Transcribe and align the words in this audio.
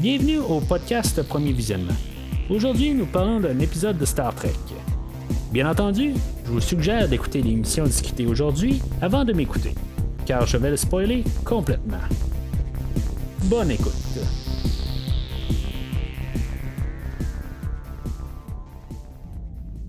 Bienvenue 0.00 0.38
au 0.38 0.60
podcast 0.60 1.22
Premier 1.28 1.52
Visionnement. 1.52 1.92
Aujourd'hui, 2.48 2.94
nous 2.94 3.04
parlons 3.04 3.38
d'un 3.38 3.58
épisode 3.58 3.98
de 3.98 4.06
Star 4.06 4.34
Trek. 4.34 4.54
Bien 5.52 5.70
entendu, 5.70 6.14
je 6.46 6.50
vous 6.50 6.60
suggère 6.62 7.06
d'écouter 7.06 7.42
l'émission 7.42 7.84
discutée 7.84 8.24
aujourd'hui 8.24 8.80
avant 9.02 9.26
de 9.26 9.34
m'écouter, 9.34 9.74
car 10.24 10.46
je 10.46 10.56
vais 10.56 10.70
le 10.70 10.78
spoiler 10.78 11.22
complètement. 11.44 11.98
Bonne 13.44 13.72
écoute. 13.72 13.92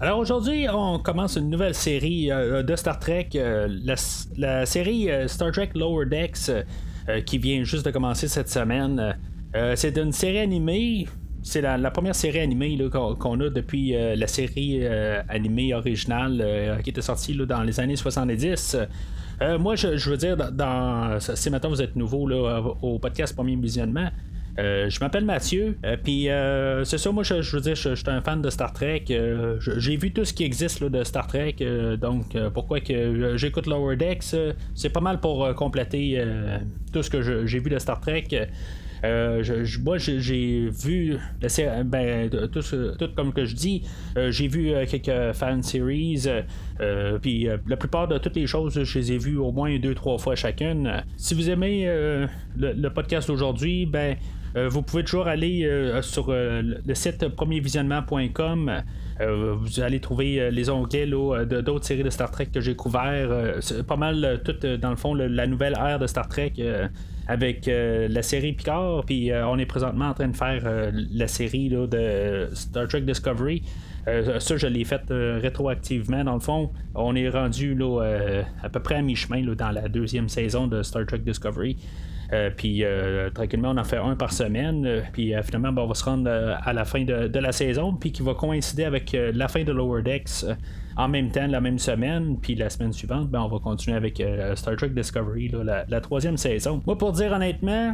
Alors 0.01 0.19
aujourd'hui, 0.19 0.67
on 0.69 0.99
commence 0.99 1.37
une 1.37 1.49
nouvelle 1.49 1.75
série 1.75 2.29
euh, 2.33 2.63
de 2.63 2.75
Star 2.75 2.99
Trek, 2.99 3.29
euh, 3.35 3.69
la, 4.35 4.65
série 4.65 5.09
euh, 5.09 5.29
Star 5.29 5.53
Trek 5.53 5.69
Lower 5.73 6.05
Decks, 6.05 6.51
qui 7.25 7.37
vient 7.37 7.63
juste 7.63 7.85
de 7.85 7.91
commencer 7.91 8.27
cette 8.27 8.49
semaine. 8.49 9.15
C'est 9.75 9.97
une 9.97 10.11
série 10.11 10.39
animée. 10.39 11.07
C'est 11.43 11.61
la, 11.61 11.91
première 11.91 12.13
série 12.15 12.39
animée 12.39 12.77
qu'on, 12.91 13.39
a 13.39 13.49
depuis 13.49 13.93
la 13.93 14.27
série 14.27 14.85
animée 15.27 15.73
originale 15.73 16.79
qui 16.83 16.91
était 16.91 17.01
sortie 17.01 17.35
dans 17.35 17.63
les 17.63 17.79
années 17.79 17.95
70. 17.95 18.77
moi, 19.59 19.75
je, 19.75 20.09
veux 20.09 20.17
dire, 20.17 20.37
dans, 20.37 21.19
si 21.19 21.49
maintenant 21.49 21.69
vous 21.69 21.81
êtes 21.81 21.95
nouveau 21.95 22.29
au 22.81 22.99
podcast 22.99 23.35
Premier 23.35 23.55
Visionnement, 23.55 24.09
euh, 24.59 24.89
je 24.89 24.99
m'appelle 24.99 25.23
Mathieu, 25.23 25.77
euh, 25.85 25.95
puis 26.01 26.29
euh, 26.29 26.83
c'est 26.83 26.97
ça, 26.97 27.11
moi 27.11 27.23
je, 27.23 27.35
veux 27.55 27.61
dire, 27.61 27.75
je, 27.75 27.95
suis 27.95 28.09
un 28.09 28.21
fan 28.21 28.41
de 28.41 28.49
Star 28.49 28.73
Trek. 28.73 29.05
j'ai 29.07 29.97
vu 29.97 30.11
tout 30.11 30.25
ce 30.25 30.33
qui 30.33 30.43
existe 30.43 30.83
de 30.83 31.03
Star 31.03 31.27
Trek, 31.27 31.55
donc 31.99 32.37
pourquoi 32.53 32.81
que 32.81 33.37
j'écoute 33.37 33.65
Lower 33.67 33.95
Decks, 33.95 34.35
c'est 34.75 34.89
pas 34.89 34.99
mal 34.99 35.19
pour 35.19 35.53
compléter 35.55 36.23
tout 36.91 37.01
ce 37.01 37.09
que 37.09 37.45
j'ai 37.45 37.59
vu 37.59 37.69
de 37.69 37.79
Star 37.79 38.01
Trek. 38.01 38.27
Moi, 39.03 39.97
j'ai 39.97 40.69
vu 40.69 41.17
ben, 41.85 42.29
tout, 42.29 43.07
comme 43.15 43.33
que 43.33 43.45
je 43.45 43.55
dis, 43.55 43.83
j'ai 44.29 44.47
vu 44.47 44.71
quelques 44.87 45.33
fan 45.33 45.63
series, 45.63 46.27
puis 47.21 47.47
la 47.67 47.77
plupart 47.77 48.07
de 48.07 48.17
toutes 48.17 48.35
les 48.35 48.47
choses, 48.47 48.83
je 48.83 48.99
les 48.99 49.11
ai 49.13 49.17
vues 49.17 49.37
au 49.37 49.51
moins 49.51 49.77
deux, 49.79 49.95
trois 49.95 50.17
fois 50.17 50.35
chacune. 50.35 51.03
Si 51.17 51.33
vous 51.33 51.49
aimez 51.49 51.85
le, 52.57 52.89
podcast 52.89 53.27
d'aujourd'hui, 53.27 53.85
ben 53.85 54.17
euh, 54.55 54.67
vous 54.67 54.81
pouvez 54.81 55.03
toujours 55.03 55.27
aller 55.27 55.63
euh, 55.63 56.01
sur 56.01 56.27
euh, 56.29 56.61
le 56.85 56.95
site 56.95 57.27
premiervisionnement.com. 57.29 58.83
vous 59.19 59.79
allez 59.79 59.99
trouver 59.99 60.51
les 60.51 60.69
onglets 60.69 61.07
d'autres 61.07 61.85
séries 61.85 62.03
de 62.03 62.09
Star 62.09 62.31
Trek 62.31 62.47
que 62.47 62.59
j'ai 62.59 62.75
couvert. 62.75 63.57
c'est 63.61 63.85
pas 63.85 63.95
mal 63.95 64.41
tout, 64.43 64.55
dans 64.77 64.89
le 64.89 64.95
fond, 64.95 65.13
la 65.13 65.47
nouvelle 65.47 65.75
ère 65.77 65.99
de 65.99 66.07
Star 66.07 66.27
Trek 66.27 66.53
avec 67.31 67.67
la 67.67 68.21
série 68.21 68.53
Picard. 68.53 69.05
Puis 69.05 69.31
on 69.33 69.57
est 69.57 69.65
présentement 69.65 70.09
en 70.09 70.13
train 70.13 70.27
de 70.27 70.35
faire 70.35 70.91
la 70.93 71.27
série 71.27 71.69
de 71.69 72.49
Star 72.53 72.87
Trek 72.87 73.01
Discovery. 73.01 73.63
ça, 74.05 74.57
je 74.57 74.67
l'ai 74.67 74.83
fait 74.83 75.01
rétroactivement. 75.09 76.23
Dans 76.23 76.33
le 76.33 76.39
fond, 76.39 76.71
on 76.93 77.15
est 77.15 77.29
rendu 77.29 77.77
à 78.61 78.69
peu 78.69 78.79
près 78.81 78.95
à 78.95 79.01
mi-chemin 79.01 79.43
dans 79.55 79.71
la 79.71 79.87
deuxième 79.87 80.27
saison 80.27 80.67
de 80.67 80.83
Star 80.83 81.05
Trek 81.05 81.19
Discovery. 81.19 81.77
Euh, 82.33 82.49
puis 82.55 82.83
euh, 82.83 83.29
tranquillement, 83.29 83.71
on 83.71 83.77
en 83.77 83.83
fait 83.83 83.97
un 83.97 84.15
par 84.15 84.31
semaine. 84.31 84.85
Euh, 84.85 85.01
puis 85.11 85.33
finalement, 85.43 85.71
ben, 85.71 85.81
on 85.81 85.87
va 85.87 85.93
se 85.93 86.03
rendre 86.03 86.29
à 86.29 86.73
la 86.73 86.85
fin 86.85 87.03
de, 87.03 87.39
la 87.39 87.51
saison, 87.51 87.93
puis 87.93 88.11
qui 88.11 88.21
va 88.21 88.33
coïncider 88.33 88.85
avec 88.85 89.15
la 89.15 89.47
fin 89.47 89.63
de 89.63 89.71
Lower 89.71 90.03
Decks 90.03 90.45
en 90.97 91.07
même 91.07 91.31
temps, 91.31 91.47
la 91.47 91.61
même 91.61 91.79
semaine. 91.79 92.37
Puis 92.41 92.55
la 92.55 92.69
semaine 92.69 92.93
suivante, 92.93 93.29
ben, 93.29 93.41
on 93.41 93.47
va 93.47 93.59
continuer 93.59 93.97
avec 93.97 94.23
Star 94.55 94.75
Trek 94.75 94.89
Discovery, 94.89 95.51
la, 95.63 96.01
troisième 96.01 96.37
saison. 96.37 96.81
Moi, 96.85 96.97
pour 96.97 97.11
dire 97.11 97.31
honnêtement, 97.33 97.93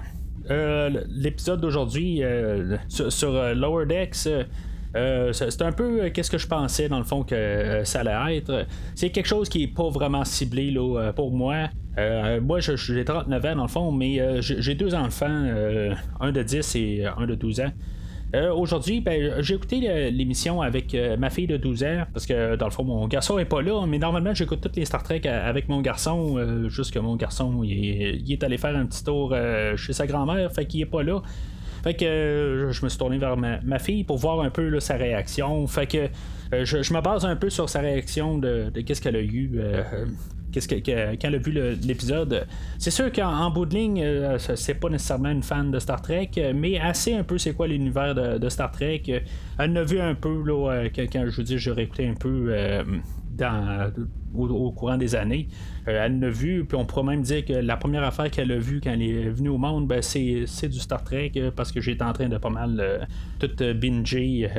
l'épisode 0.50 1.62
d'aujourd'hui 1.62 2.22
sur, 2.88 3.56
Lower 3.56 3.86
Decks, 3.86 4.28
c'est 4.94 5.62
un 5.62 5.72
peu 5.72 6.10
qu'est-ce 6.10 6.32
que 6.32 6.38
je 6.38 6.48
pensais 6.48 6.90
dans 6.90 6.98
le 6.98 7.04
fond 7.04 7.24
que 7.24 7.82
ça 7.84 8.00
allait 8.00 8.38
être. 8.38 8.66
C'est 8.95 9.10
quelque 9.10 9.28
chose 9.28 9.50
qui 9.50 9.64
est 9.64 9.67
pas 9.67 9.89
vraiment 9.89 10.26
ciblé 10.26 10.72
là, 10.72 11.11
pour 11.14 11.32
moi. 11.32 11.70
Euh, 11.98 12.39
moi, 12.42 12.60
j'ai 12.60 13.06
39 13.06 13.45
ans 13.45 13.56
dans 13.56 13.61
le 13.64 13.67
fond, 13.67 13.92
mais 13.92 14.20
euh, 14.20 14.42
j'ai 14.42 14.76
deux 14.76 14.94
enfants, 14.94 15.26
euh, 15.30 15.94
un 16.20 16.32
de 16.32 16.44
10 16.44 16.76
et 16.76 17.06
un 17.06 17.26
de 17.26 17.36
12 17.36 17.61
ans. 17.61 17.72
Aujourd'hui, 18.56 19.00
ben, 19.00 19.42
j'ai 19.42 19.56
écouté 19.56 20.11
l'émission 20.11 20.61
avec 20.61 20.95
ma 21.17 21.30
fille 21.30 21.48
de 21.48 21.56
12 21.56 21.84
ans, 21.86 22.04
parce 22.11 22.26
que 22.26 22.58
dans 22.58 22.66
le 22.66 22.72
fond, 22.72 22.84
mon 22.84 23.08
garçon 23.08 23.40
est 23.40 23.45
pas 23.45 23.61
là, 23.61 23.86
mais 23.88 24.00
normalement, 24.00 24.34
j'écoute 24.34 24.60
toutes 24.60 24.76
les 24.76 24.84
Star 24.84 25.02
Trek 25.02 25.22
avec 25.26 25.70
mon 25.70 25.80
garçon, 25.80 26.67
juste 26.67 26.94
que 26.94 27.00
mon 27.00 27.16
garçon, 27.16 27.64
il 27.64 28.30
est, 28.30 28.44
allé 28.44 28.58
faire 28.58 28.76
un 28.76 28.86
petit 28.86 29.02
tour 29.02 29.34
chez 29.78 29.94
sa 29.94 30.06
grand-mère, 30.06 30.52
fait 30.52 30.66
qu'il 30.66 30.82
est 30.82 30.86
pas 30.86 31.04
là. 31.04 31.22
Fait 31.87 31.93
que 31.93 32.67
je 32.70 32.83
me 32.83 32.89
suis 32.89 32.99
tourné 32.99 33.17
vers 33.17 33.37
ma, 33.37 33.80
fille 33.80 34.03
pour 34.03 34.17
voir 34.17 34.42
un 34.42 34.49
peu 34.49 34.77
sa 34.81 34.95
réaction. 34.95 35.65
Fait 35.67 35.87
que 35.87 36.09
je, 36.52 36.93
me 36.93 36.99
base 36.99 37.23
un 37.23 37.37
peu 37.37 37.49
sur 37.49 37.70
sa 37.70 37.80
réaction 37.80 38.37
de, 38.37 38.70
qu'est-ce 38.86 38.99
qu'elle 38.99 39.15
a 39.15 39.21
eu 39.21 39.49
qu'est-ce 40.52 40.67
que, 40.67 40.75
quand 40.75 41.27
elle 41.27 41.36
a 41.36 41.37
vu 41.37 41.52
l'épisode. 41.81 42.45
C'est 42.77 42.92
sûr 42.92 43.09
qu'en 43.09 43.49
bout 43.52 43.65
de 43.65 43.75
ligne, 43.75 44.02
euh, 44.03 44.37
c'est 44.37 44.73
pas 44.73 44.89
nécessairement 44.89 45.30
une 45.30 45.43
fan 45.43 45.71
de 45.71 45.80
Star 45.80 46.02
Trek, 46.02 46.31
mais 46.53 46.77
sait 46.93 47.15
un 47.15 47.23
peu 47.23 47.37
c'est 47.37 47.53
quoi 47.53 47.67
l'univers 47.67 48.15
de, 48.15 48.49
Star 48.49 48.71
Trek. 48.71 49.04
Elle 49.58 49.77
a 49.77 49.83
vu 49.86 50.02
un 50.02 50.15
peu 50.15 50.43
là, 50.45 50.71
euh, 50.71 50.89
quand 50.93 51.23
je 51.30 51.36
vous 51.37 51.43
dis 51.43 51.58
j'aurais 51.58 51.83
écouté 51.83 52.05
un 52.05 52.15
peu 52.15 52.48
euh, 52.49 52.83
dans, 53.37 53.92
au, 54.36 54.71
courant 54.71 54.98
des 54.98 55.15
années. 55.15 55.48
Euh, 55.87 56.05
elle 56.05 56.20
l'a 56.20 56.30
vu, 56.30 56.65
puis 56.65 56.77
on 56.77 56.86
pourrait 56.86 57.03
même 57.03 57.21
dire 57.21 57.45
que 57.45 57.53
la 57.53 57.77
première 57.77 58.03
affaire 58.03 58.30
qu'elle 58.30 58.52
a 58.52 58.58
vue 58.58 58.81
quand 58.81 58.92
elle 58.92 59.02
est 59.02 59.30
venue 59.30 59.49
au 59.49 59.58
monde, 59.58 59.87
ben, 59.87 60.02
c'est, 60.02 60.45
du 60.67 60.80
Star 60.80 61.03
Trek, 61.03 61.31
euh, 61.37 61.52
parce 61.55 61.71
que 61.71 61.81
j'étais 61.81 62.03
en 62.03 62.14
train 62.14 62.30
de 62.30 62.37
pas 62.37 62.49
mal 62.49 62.77
euh, 62.80 62.99
tout 63.39 63.49
binger 63.75 64.49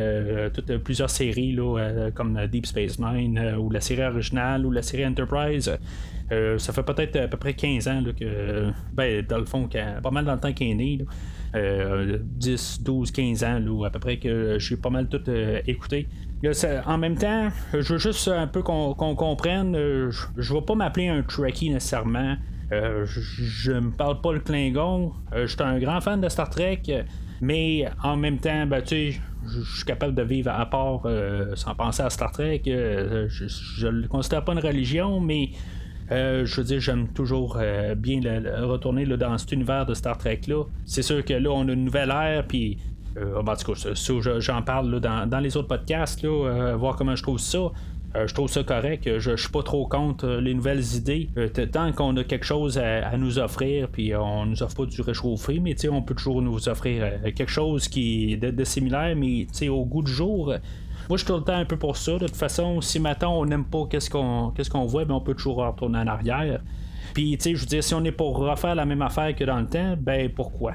toutes 0.54 0.78
plusieurs 0.78 1.10
séries 1.10 1.52
là, 1.52 2.10
comme 2.14 2.38
Deep 2.46 2.66
Space 2.66 2.98
Nine, 2.98 3.56
ou 3.58 3.70
la 3.70 3.80
série 3.80 4.02
originale, 4.02 4.64
ou 4.64 4.70
la 4.70 4.82
série 4.82 5.06
Enterprise. 5.06 5.70
ça 6.30 6.72
fait 6.72 6.82
peut-être 6.82 7.16
à 7.16 7.28
peu 7.28 7.36
près 7.36 7.54
15 7.54 7.88
ans 7.88 8.02
que, 8.18 8.70
ben, 8.92 9.24
dans 9.26 9.38
le 9.38 9.44
fond, 9.44 9.68
pas 9.68 10.10
mal 10.10 10.24
dans 10.24 10.34
le 10.34 10.40
temps 10.40 10.52
qu'elle 10.52 10.68
est 10.68 10.74
née. 10.74 11.04
10, 11.54 12.82
12, 12.82 13.10
15 13.10 13.44
ans, 13.44 13.58
là, 13.58 13.86
à 13.86 13.90
peu 13.90 13.98
près 13.98 14.18
que 14.18 14.58
j'ai 14.58 14.76
pas 14.76 14.90
mal 14.90 15.08
tout 15.08 15.22
écouté 15.66 16.06
en 16.86 16.98
même 16.98 17.16
temps, 17.16 17.48
je 17.72 17.92
veux 17.92 17.98
juste 17.98 18.28
un 18.28 18.46
peu 18.46 18.62
qu'on 18.62 18.94
comprenne, 18.94 19.74
euh, 19.74 20.10
je 20.10 20.52
ne 20.52 20.58
vais 20.58 20.64
pas 20.64 20.74
m'appeler 20.74 21.08
un 21.08 21.22
Trekkie 21.22 21.70
nécessairement. 21.70 22.36
Euh, 22.70 23.06
je 23.06 23.72
ne 23.72 23.90
parle 23.90 24.20
pas 24.20 24.32
le 24.32 24.40
Klingon. 24.40 25.12
Euh, 25.32 25.46
je 25.46 25.56
suis 25.56 25.62
un 25.62 25.78
grand 25.78 26.00
fan 26.00 26.20
de 26.20 26.28
Star 26.28 26.50
Trek, 26.50 26.82
mais 27.40 27.88
en 28.02 28.16
même 28.16 28.38
temps, 28.38 28.66
ben, 28.66 28.82
je 28.86 29.12
suis 29.48 29.84
capable 29.86 30.14
de 30.14 30.22
vivre 30.22 30.50
à 30.50 30.66
part 30.66 31.06
sans 31.54 31.74
penser 31.74 32.02
à 32.02 32.10
Star 32.10 32.30
Trek. 32.30 32.62
je 32.64 33.86
ne 33.86 34.02
le 34.02 34.08
considère 34.08 34.44
pas 34.44 34.52
une 34.52 34.60
religion, 34.60 35.20
mais 35.20 35.50
je 36.10 36.56
veux 36.56 36.64
dire, 36.64 36.80
j'aime 36.80 37.08
toujours 37.08 37.58
bien 37.96 38.20
retourner 38.62 39.06
dans 39.06 39.38
cet 39.38 39.52
univers 39.52 39.86
de 39.86 39.94
Star 39.94 40.18
Trek-là. 40.18 40.64
C'est 40.84 41.02
sûr 41.02 41.24
que 41.24 41.34
là, 41.34 41.50
on 41.50 41.66
a 41.68 41.72
une 41.72 41.84
nouvelle 41.84 42.10
ère, 42.10 42.46
puis 42.46 42.78
euh, 43.18 43.42
cas, 43.42 44.40
j'en 44.40 44.62
parle 44.62 45.00
dans, 45.00 45.40
les 45.40 45.56
autres 45.56 45.68
podcasts, 45.68 46.24
euh, 46.24 46.76
voir 46.76 46.96
comment 46.96 47.16
je 47.16 47.22
trouve 47.22 47.38
ça. 47.38 47.58
Euh, 48.16 48.26
je 48.26 48.32
trouve 48.32 48.48
ça 48.48 48.62
correct. 48.62 49.18
Je, 49.18 49.36
suis 49.36 49.50
pas 49.50 49.62
trop 49.62 49.86
contre 49.86 50.26
les 50.26 50.54
nouvelles 50.54 50.84
idées. 50.94 51.28
tant 51.72 51.92
qu'on 51.92 52.16
a 52.16 52.24
quelque 52.24 52.46
chose 52.46 52.78
à, 52.78 53.16
nous 53.16 53.38
offrir, 53.38 53.88
puis 53.88 54.14
on 54.14 54.46
nous 54.46 54.62
offre 54.62 54.76
pas 54.76 54.86
du 54.86 55.00
réchauffé, 55.02 55.60
mais 55.60 55.76
on 55.88 56.02
peut 56.02 56.14
toujours 56.14 56.40
nous 56.40 56.68
offrir 56.68 57.04
quelque 57.34 57.50
chose 57.50 57.88
qui 57.88 58.32
est 58.32 58.36
de, 58.36 58.64
similaire, 58.64 59.14
mais 59.16 59.46
au 59.68 59.84
goût 59.84 60.02
du 60.02 60.12
jour. 60.12 60.54
Moi, 61.08 61.16
je 61.16 61.24
suis 61.24 61.26
tout 61.26 61.38
le 61.38 61.44
temps 61.44 61.56
un 61.56 61.64
peu 61.64 61.76
pour 61.76 61.96
ça. 61.96 62.12
De 62.12 62.26
toute 62.26 62.36
façon, 62.36 62.80
si 62.82 63.00
maintenant 63.00 63.38
on 63.40 63.46
n'aime 63.46 63.64
pas 63.64 63.86
qu'est-ce 63.90 64.10
qu'on 64.10 64.52
qu'est-ce 64.54 64.68
qu'on 64.68 64.84
voit, 64.84 65.06
ben, 65.06 65.14
on 65.14 65.20
peut 65.20 65.34
toujours 65.34 65.56
retourner 65.56 65.98
en 65.98 66.06
arrière. 66.06 66.60
Puis, 67.14 67.36
tu 67.38 67.44
sais, 67.44 67.54
je 67.54 67.60
veux 67.60 67.66
dire, 67.66 67.82
si 67.82 67.94
on 67.94 68.04
est 68.04 68.12
pour 68.12 68.36
refaire 68.36 68.74
la 68.74 68.84
même 68.84 69.00
affaire 69.02 69.34
que 69.34 69.44
dans 69.44 69.58
le 69.58 69.66
temps, 69.66 69.96
ben 69.98 70.30
pourquoi? 70.30 70.74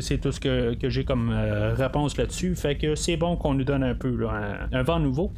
C'est 0.00 0.18
tout 0.18 0.32
ce 0.32 0.40
que, 0.40 0.76
j'ai 0.82 1.04
comme 1.04 1.30
euh, 1.30 1.74
réponse 1.74 2.16
là-dessus. 2.16 2.54
Fait 2.54 2.76
que 2.76 2.94
c'est 2.94 3.16
bon 3.16 3.36
qu'on 3.36 3.54
nous 3.54 3.64
donne 3.64 3.82
un 3.82 3.94
peu 3.94 4.16
un, 4.72 4.82
vent 4.82 4.98
nouveau. 4.98 5.30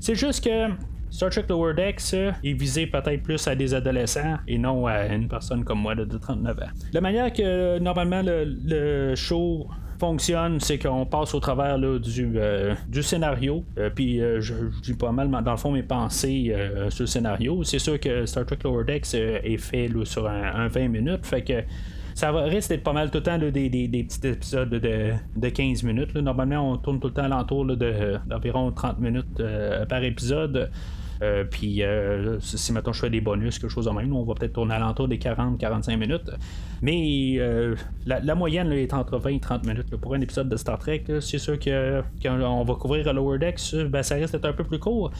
C'est 0.00 0.14
juste 0.14 0.44
que 0.44 0.68
Star 1.10 1.30
Trek 1.30 1.44
Lower 1.48 1.74
Decks 1.74 2.14
est 2.14 2.52
visé 2.52 2.86
peut-être 2.86 3.22
plus 3.22 3.46
à 3.46 3.54
des 3.54 3.74
adolescents 3.74 4.38
et 4.48 4.58
non 4.58 4.86
à 4.86 5.06
une 5.06 5.28
personne 5.28 5.64
comme 5.64 5.80
moi 5.80 5.94
de, 5.94 6.04
39 6.04 6.58
ans. 6.58 6.60
La 6.92 7.00
manière 7.00 7.32
que 7.32 7.78
normalement 7.78 8.22
le, 8.24 9.14
show 9.14 9.68
fonctionne, 10.00 10.58
c'est 10.58 10.78
qu'on 10.78 11.06
passe 11.06 11.32
au 11.32 11.38
travers 11.38 11.78
du, 11.78 12.32
euh, 12.34 12.74
du 12.88 13.04
scénario. 13.04 13.62
Euh, 13.78 13.88
puis 13.94 14.18
je, 14.18 14.54
dis 14.82 14.94
pas 14.94 15.12
mal 15.12 15.30
dans 15.30 15.50
le 15.52 15.56
fond 15.56 15.70
mes 15.70 15.84
pensées 15.84 16.52
sur 16.88 17.04
le 17.04 17.06
scénario. 17.06 17.62
C'est 17.62 17.78
sûr 17.78 18.00
que 18.00 18.26
Star 18.26 18.44
Trek 18.44 18.58
Lower 18.64 18.84
Decks 18.84 19.14
est 19.14 19.58
fait 19.58 19.88
sur 20.04 20.26
un, 20.26 20.66
20 20.66 20.88
minutes. 20.88 21.24
Fait 21.24 21.42
que 21.42 21.62
ça 22.14 22.32
va, 22.32 22.42
risque 22.42 22.76
pas 22.78 22.92
mal 22.92 23.10
tout 23.10 23.18
le 23.18 23.22
temps 23.22 23.38
des, 23.38 23.50
petits 23.50 24.26
épisodes 24.26 24.70
de, 24.70 25.48
15 25.48 25.82
minutes. 25.82 26.14
Normalement, 26.14 26.72
on 26.72 26.76
tourne 26.76 27.00
tout 27.00 27.08
le 27.08 27.14
temps 27.14 27.24
à 27.24 27.28
l'entour 27.28 27.66
d'environ 27.66 28.70
30 28.72 28.98
minutes 29.00 29.40
euh, 29.40 29.86
par 29.86 30.02
épisode. 30.02 30.70
puis 31.50 31.82
si 32.40 32.72
maintenant 32.72 32.92
je 32.92 33.00
fais 33.00 33.10
des 33.10 33.20
bonus, 33.20 33.58
quelque 33.58 33.70
chose 33.70 33.84
de 33.84 33.90
même, 33.90 34.14
on 34.14 34.24
va 34.24 34.34
peut-être 34.34 34.54
tourner 34.54 34.74
à 34.74 34.78
l'entour 34.78 35.08
des 35.08 35.18
40-45 35.18 35.96
minutes. 35.96 36.30
Mais 36.82 37.38
la, 38.06 38.34
moyenne 38.34 38.72
est 38.72 38.92
entre 38.92 39.18
20 39.18 39.30
et 39.30 39.40
30 39.40 39.66
minutes 39.66 39.96
pour 39.96 40.14
un 40.14 40.20
épisode 40.20 40.48
de 40.48 40.56
Star 40.56 40.78
Trek. 40.78 41.04
C'est 41.20 41.38
sûr 41.38 41.58
que 41.58 42.02
quand 42.22 42.38
on 42.40 42.64
va 42.64 42.74
couvrir 42.74 43.12
Lower 43.12 43.38
Decks, 43.38 43.74
ben, 43.88 44.02
ça 44.02 44.16
risque 44.16 44.32
d'être 44.32 44.46
un 44.46 44.52
peu 44.52 44.64
plus 44.64 44.78
court. 44.78 45.12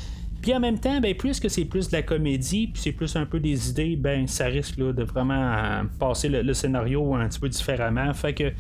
Puis 0.43 0.53
en 0.53 0.59
même 0.59 0.81
temps, 0.81 1.01
ben, 1.01 1.15
plus 1.15 1.39
que 1.39 1.49
c'est 1.49 1.65
plus 1.65 1.89
de 1.89 1.97
la 1.97 2.03
comédie, 2.03 2.67
puis 2.67 2.83
c'est 2.83 2.93
plus 2.93 3.15
un 3.15 3.25
peu 3.25 3.39
des 3.39 3.71
idées, 3.71 3.95
ben 3.95 4.27
ça 4.27 4.47
risque 4.47 4.77
de 4.77 5.03
vraiment 5.05 5.35
euh, 5.35 5.85
passer 6.01 6.29
le, 6.29 6.53
scénario 6.53 7.15
un 7.15 7.29
petit 7.29 7.39
peu 7.39 7.49
différemment. 7.49 8.13
Fait 8.13 8.35
que 8.35 8.53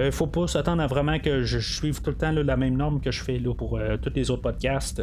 euh, 0.00 0.12
faut 0.12 0.26
pas 0.26 0.46
s'attendre 0.46 0.82
à 0.82 0.86
vraiment 0.86 1.18
que 1.18 1.42
je, 1.42 1.58
suive 1.58 2.02
tout 2.02 2.10
le 2.10 2.16
temps 2.16 2.30
la 2.30 2.56
même 2.58 2.76
norme 2.76 3.00
que 3.00 3.10
je 3.10 3.22
fais 3.22 3.38
là, 3.38 3.54
pour 3.54 3.78
euh, 3.78 3.96
tous 3.96 4.12
les 4.14 4.30
autres 4.30 4.42
podcasts. 4.42 5.02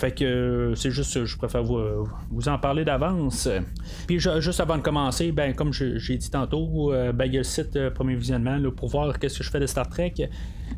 Fait 0.00 0.12
que 0.12 0.24
euh, 0.24 0.74
c'est 0.76 0.90
juste, 0.90 1.26
je 1.26 1.36
préfère 1.36 1.62
vous, 1.62 1.78
vous 2.30 2.48
en 2.48 2.56
parler 2.56 2.86
d'avance. 2.86 3.46
Puis 4.06 4.18
juste 4.18 4.58
avant 4.58 4.78
de 4.78 4.82
commencer, 4.82 5.30
ben 5.30 5.52
comme 5.52 5.74
j'ai 5.74 6.16
dit 6.16 6.30
tantôt, 6.30 6.90
euh, 6.90 7.12
ben, 7.12 7.26
il 7.26 7.34
y 7.34 7.36
a 7.36 7.40
le 7.40 7.44
site 7.44 7.76
euh, 7.76 7.90
Premier 7.90 8.14
Visionnement 8.14 8.58
pour 8.74 8.88
voir 8.88 9.18
qu'est-ce 9.18 9.36
que 9.36 9.44
je 9.44 9.50
fais 9.50 9.60
de 9.60 9.66
Star 9.66 9.90
Trek. 9.90 10.14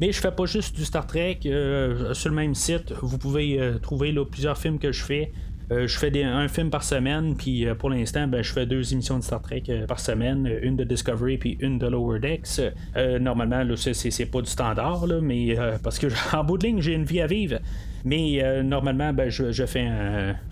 Mais 0.01 0.11
je 0.11 0.21
fais 0.21 0.33
pas 0.33 0.45
juste 0.47 0.75
du 0.75 0.85
Star 0.85 1.07
Trek. 1.07 1.39
sur 1.43 2.31
le 2.31 2.35
même 2.35 2.57
site, 2.57 2.93
vous 3.01 3.17
pouvez 3.17 3.61
trouver 3.81 4.13
plusieurs 4.29 4.59
films 4.59 4.81
que 4.81 4.91
je 4.91 5.05
fais. 5.05 5.31
je 5.71 5.99
fais 5.99 6.25
un 6.25 6.49
film 6.49 6.71
par 6.71 6.83
semaine, 6.83 7.37
puis 7.37 7.65
pour 7.79 7.91
l'instant, 7.91 8.27
ben, 8.27 8.43
je 8.43 8.53
fais 8.53 8.67
deux 8.67 8.93
émissions 8.93 9.19
de 9.19 9.23
Star 9.23 9.41
Trek 9.41 9.63
par 9.87 10.01
semaine, 10.01 10.51
une 10.63 10.75
de 10.75 10.83
Discovery 10.83 11.39
puis 11.39 11.59
une 11.61 11.79
de 11.79 11.87
Lower 11.87 12.19
Decks. 12.19 12.61
normalement, 13.21 13.63
c'est 13.77 14.27
pas 14.27 14.43
du 14.43 14.51
standard, 14.51 15.07
mais 15.23 15.57
parce 15.85 16.01
que 16.01 16.09
en 16.37 16.43
bout 16.43 16.59
de 16.59 16.67
ligne, 16.67 16.81
j'ai 16.81 16.95
une 16.95 17.05
vie 17.05 17.21
à 17.21 17.29
vivre. 17.29 17.59
Mais 18.05 18.43
euh, 18.43 18.63
normalement, 18.63 19.13
ben, 19.13 19.31
je, 19.31 19.67
fais 19.67 19.87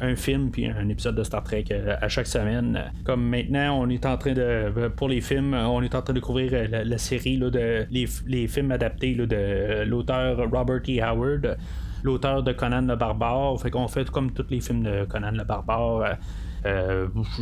un, 0.00 0.16
film 0.16 0.50
puis 0.50 0.66
un 0.66 0.88
épisode 0.88 1.16
de 1.16 1.24
Star 1.24 1.42
Trek 1.42 1.64
euh, 1.70 1.96
à 2.00 2.08
chaque 2.08 2.26
semaine. 2.26 2.92
Comme 3.04 3.28
maintenant, 3.28 3.80
on 3.80 3.88
est 3.88 4.06
en 4.06 4.16
train 4.16 4.32
de. 4.32 4.40
Euh, 4.40 4.88
pour 4.88 5.08
les 5.08 5.20
films, 5.20 5.54
on 5.54 5.82
est 5.82 5.94
en 5.94 6.02
train 6.02 6.14
de 6.14 6.20
couvrir 6.20 6.68
la, 6.70 6.98
série 6.98 7.38
de 7.38 7.86
les, 7.90 8.46
films 8.48 8.70
adaptés 8.70 9.14
de 9.14 9.84
l'auteur 9.84 10.38
Robert 10.50 10.82
E. 10.88 11.02
Howard, 11.02 11.56
l'auteur 12.04 12.42
de 12.42 12.52
Conan 12.52 12.82
le 12.82 12.96
Barbare. 12.96 13.60
Fait 13.60 13.70
qu'on 13.70 13.88
fait 13.88 14.08
comme 14.10 14.32
tous 14.32 14.46
les 14.50 14.60
films 14.60 14.84
de 14.84 15.04
Conan 15.04 15.32
le 15.32 15.44
Barbare. 15.44 16.18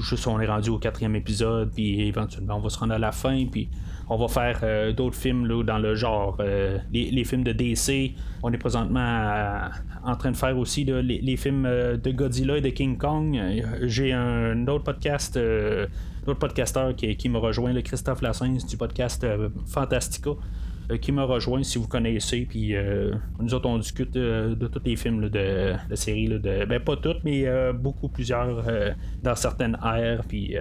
Juste 0.02 0.26
on 0.26 0.40
est 0.40 0.46
rendu 0.46 0.70
au 0.70 0.78
quatrième 0.78 1.16
épisode, 1.16 1.72
puis 1.74 2.02
éventuellement 2.02 2.56
on 2.56 2.60
va 2.60 2.68
se 2.68 2.78
rendre 2.78 2.94
à 2.94 2.98
la 2.98 3.12
fin, 3.12 3.46
puis 3.46 3.68
on 4.10 4.16
va 4.16 4.28
faire 4.28 4.60
euh, 4.62 4.92
d'autres 4.92 5.16
films 5.16 5.46
là, 5.46 5.62
dans 5.62 5.78
le 5.78 5.94
genre. 5.94 6.36
Euh, 6.40 6.78
les, 6.92 7.24
films 7.24 7.44
de 7.44 7.52
DC. 7.52 8.14
On 8.42 8.52
est 8.52 8.58
présentement 8.58 9.68
en 10.04 10.16
train 10.16 10.30
de 10.30 10.36
faire 10.36 10.56
aussi 10.56 10.84
les, 10.84 11.36
films 11.36 11.66
euh, 11.66 11.96
de 11.96 12.10
Godzilla 12.10 12.56
et 12.56 12.60
de 12.60 12.70
King 12.70 12.96
Kong. 12.96 13.38
J'ai 13.82 14.12
un 14.12 14.66
autre 14.66 14.84
podcast. 14.84 15.38
D'autres 16.24 16.40
podcasteur 16.40 16.94
qui, 16.94 17.28
m'a 17.28 17.38
rejoint, 17.38 17.72
le 17.72 17.80
Christophe 17.80 18.20
Lassens 18.20 18.66
du 18.68 18.76
podcast 18.76 19.26
Fantastica 19.66 20.30
qui 21.00 21.12
m'a 21.12 21.24
rejoint 21.24 21.62
si 21.62 21.78
vous 21.78 21.88
connaissez. 21.88 22.46
Puis 22.48 22.74
nous 23.40 23.54
autres, 23.54 23.68
on 23.68 23.78
discute 23.78 24.12
de 24.12 24.66
tous 24.66 24.82
les 24.84 24.96
films 24.96 25.28
de 25.28 25.74
la 25.88 25.96
série. 25.96 26.28
de, 26.28 26.64
ben, 26.64 26.80
pas 26.80 26.96
toutes, 26.96 27.24
mais 27.24 27.46
beaucoup 27.72 28.08
plusieurs 28.08 28.64
dans 29.22 29.34
certaines 29.34 29.76
aires. 29.84 30.22
Puis 30.26 30.56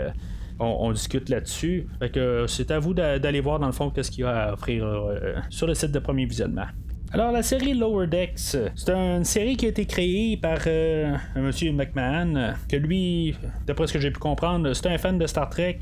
on, 0.59 0.91
discute 0.91 1.29
là-dessus. 1.29 1.87
Fait 1.99 2.09
que 2.09 2.45
c'est 2.47 2.71
à 2.71 2.79
vous 2.79 2.93
d'aller 2.93 3.41
voir 3.41 3.59
dans 3.59 3.67
le 3.67 3.71
fond 3.71 3.89
qu'est-ce 3.89 4.11
qu'il 4.11 4.21
y 4.21 4.27
a 4.27 4.49
à 4.49 4.53
offrir 4.53 4.85
euh, 4.85 5.35
sur 5.49 5.67
le 5.67 5.73
site 5.73 5.91
de 5.91 5.99
premier 5.99 6.25
visionnement. 6.25 6.65
Alors, 7.11 7.31
la 7.31 7.41
série 7.41 7.73
Lower 7.73 8.07
Decks, 8.07 8.57
c'est 8.75 8.89
une 8.89 9.23
série 9.23 9.55
qui 9.55 9.65
a 9.65 9.69
été 9.69 9.85
créée 9.85 10.35
par 10.35 10.59
euh, 10.67 11.15
un 11.35 11.41
monsieur 11.41 11.71
McMahon, 11.71 12.53
que 12.67 12.75
lui, 12.75 13.33
d'après 13.65 13.87
ce 13.87 13.93
que 13.93 13.99
j'ai 13.99 14.11
pu 14.11 14.19
comprendre, 14.19 14.73
c'est 14.73 14.87
un 14.87 14.97
fan 14.97 15.17
de 15.17 15.25
Star 15.25 15.49
Trek. 15.49 15.79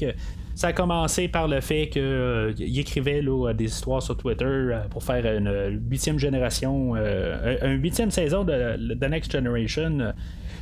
Ça 0.56 0.68
a 0.68 0.74
commencé 0.74 1.28
par 1.28 1.48
le 1.48 1.62
fait 1.62 1.90
qu'il 1.90 2.02
euh, 2.02 2.54
écrivait 2.58 3.22
des 3.54 3.66
histoires 3.66 4.02
sur 4.02 4.18
Twitter 4.18 4.80
pour 4.90 5.04
faire 5.04 5.38
une 5.38 5.82
huitième 5.90 6.18
génération, 6.18 6.96
un 6.96 7.74
huitième 7.74 8.10
saison 8.10 8.44
de 8.44 8.96
The 8.96 9.10
Next 9.10 9.32
Generation. 9.32 10.14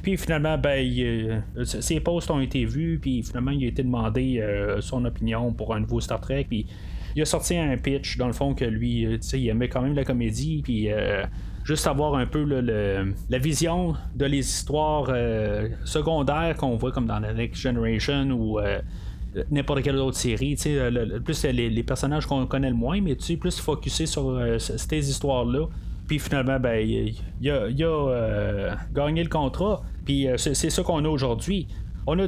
Puis 0.03 0.17
finalement, 0.17 0.57
ben, 0.57 0.85
euh, 0.99 1.39
ses 1.63 2.01
posts 2.01 2.29
ont 2.29 2.41
été 2.41 2.65
vus, 2.65 2.99
puis 3.01 3.23
finalement, 3.23 3.51
il 3.51 3.63
a 3.63 3.67
été 3.69 3.83
demandé 3.83 4.39
euh, 4.39 4.81
son 4.81 5.05
opinion 5.05 5.53
pour 5.53 5.73
un 5.73 5.79
nouveau 5.79 6.01
Star 6.01 6.19
Trek, 6.19 6.45
puis 6.49 6.67
il 7.15 7.21
a 7.21 7.25
sorti 7.25 7.57
un 7.57 7.77
pitch, 7.77 8.17
dans 8.17 8.27
le 8.27 8.33
fond, 8.33 8.53
que 8.53 8.65
lui, 8.65 9.05
euh, 9.05 9.17
il 9.33 9.47
aimait 9.47 9.69
quand 9.69 9.81
même 9.81 9.95
la 9.95 10.03
comédie, 10.03 10.61
puis 10.61 10.89
juste 11.63 11.87
avoir 11.87 12.15
un 12.15 12.25
peu 12.25 12.43
la 12.43 13.37
vision 13.37 13.95
de 14.13 14.25
les 14.25 14.39
histoires 14.39 15.07
secondaires 15.85 16.57
qu'on 16.57 16.75
voit 16.75 16.91
comme 16.91 17.05
dans 17.05 17.21
The 17.21 17.33
Next 17.33 17.61
Generation 17.61 18.31
ou 18.31 18.59
n'importe 19.51 19.81
quelle 19.81 19.97
autre 19.97 20.17
série. 20.17 20.57
Le, 20.65 21.19
plus 21.19 21.43
les, 21.45 21.83
personnages 21.83 22.25
qu'on 22.25 22.45
connaît 22.45 22.69
le 22.69 22.75
moins, 22.75 23.01
mais 23.01 23.15
tu 23.15 23.37
plus 23.37 23.59
focusé 23.59 24.05
sur 24.05 24.39
ces 24.59 25.09
histoires-là. 25.09 25.67
Puis 26.07 26.19
finalement, 26.19 26.59
ben, 26.59 26.75
il, 26.75 27.49
a, 27.49 27.63
a 27.63 28.77
gagné 28.93 29.23
le 29.23 29.29
contrat. 29.29 29.81
Puis 30.05 30.27
euh, 30.27 30.37
c'est 30.37 30.69
ça 30.69 30.83
qu'on 30.83 31.03
a 31.05 31.07
aujourd'hui. 31.07 31.67
On 32.05 32.19
a, 32.19 32.27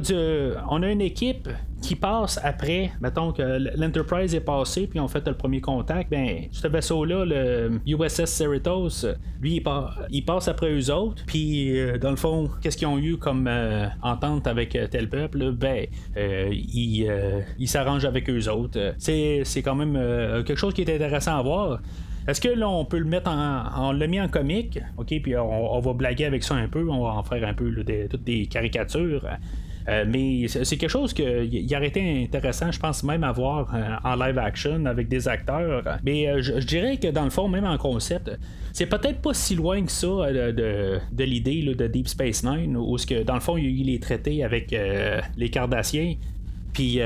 on 0.70 0.82
a 0.82 0.90
une 0.90 1.02
équipe 1.02 1.48
qui 1.82 1.94
passe 1.94 2.40
après, 2.42 2.90
mettons 3.00 3.32
que 3.32 3.42
l'Enterprise 3.76 4.34
est 4.34 4.40
passé, 4.40 4.86
puis 4.86 4.98
on 4.98 5.06
fait 5.06 5.26
le 5.28 5.34
premier 5.34 5.60
contact, 5.60 6.10
ben, 6.10 6.46
ce 6.50 6.66
vaisseau-là, 6.66 7.24
le 7.24 7.80
USS 7.86 8.24
Cerritos, 8.24 9.06
lui, 9.40 9.62
il, 10.10 10.24
passe 10.24 10.48
après 10.48 10.72
eux 10.72 10.90
autres, 10.92 11.22
puis 11.26 11.78
euh, 11.78 11.98
dans 11.98 12.10
le 12.10 12.16
fond, 12.16 12.50
qu'est-ce 12.62 12.76
qu'ils 12.76 12.88
ont 12.88 12.98
eu 12.98 13.18
comme 13.18 13.46
euh, 13.46 13.86
entente 14.02 14.46
avec 14.46 14.76
tel 14.90 15.08
peuple, 15.08 15.52
ben, 15.52 15.86
ils 16.16 17.06
il 17.58 17.68
s'arrangent 17.68 18.06
avec 18.06 18.28
eux 18.30 18.48
autres. 18.48 18.94
C'est 18.98 19.44
quand 19.62 19.74
même 19.74 19.94
quelque 20.44 20.58
chose 20.58 20.74
qui 20.74 20.82
est 20.82 20.94
intéressant 20.94 21.38
à 21.38 21.42
voir. 21.42 21.80
Est-ce 22.26 22.40
que 22.40 22.48
là, 22.48 22.68
on 22.68 22.84
peut 22.84 22.98
le 22.98 23.04
mettre 23.04 23.30
en. 23.30 23.88
On 23.88 23.92
l'a 23.92 24.06
en 24.24 24.28
comique, 24.28 24.80
OK, 24.96 25.14
puis 25.22 25.36
on, 25.36 25.78
va 25.78 25.92
blaguer 25.92 26.24
avec 26.24 26.42
ça 26.42 26.54
un 26.54 26.66
peu, 26.66 26.88
on 26.88 27.04
va 27.04 27.10
en 27.10 27.22
faire 27.22 27.46
un 27.46 27.54
peu 27.54 27.72
toutes 28.10 28.24
des 28.24 28.46
caricatures. 28.46 29.24
Euh, 29.88 30.04
mais 30.06 30.48
c'est 30.48 30.76
quelque 30.76 30.90
chose 30.90 31.12
qui 31.12 31.22
aurait 31.22 31.86
été 31.86 32.24
intéressant, 32.24 32.72
je 32.72 32.80
pense 32.80 33.04
même 33.04 33.22
à 33.22 33.30
voir 33.30 33.72
euh, 33.72 33.96
en 34.02 34.16
live 34.16 34.38
action 34.38 34.84
avec 34.84 35.08
des 35.08 35.28
acteurs. 35.28 35.82
Mais 36.04 36.28
euh, 36.28 36.42
je, 36.42 36.66
dirais 36.66 36.96
que 36.96 37.08
dans 37.08 37.24
le 37.24 37.30
fond, 37.30 37.48
même 37.48 37.64
en 37.64 37.78
concept, 37.78 38.30
c'est 38.72 38.86
peut-être 38.86 39.20
pas 39.20 39.32
si 39.32 39.54
loin 39.54 39.84
que 39.84 39.92
ça 39.92 40.06
de, 40.06 41.00
l'idée 41.18 41.74
de 41.74 41.86
Deep 41.86 42.08
Space 42.08 42.42
Nine, 42.42 42.76
où 42.76 42.98
ce 42.98 43.06
que 43.06 43.22
dans 43.22 43.34
le 43.34 43.40
fond, 43.40 43.56
il 43.56 43.88
est 43.90 44.02
traité 44.02 44.42
avec 44.42 44.74
les 45.36 45.50
Cardassiens. 45.50 46.14
Puis, 46.72 47.00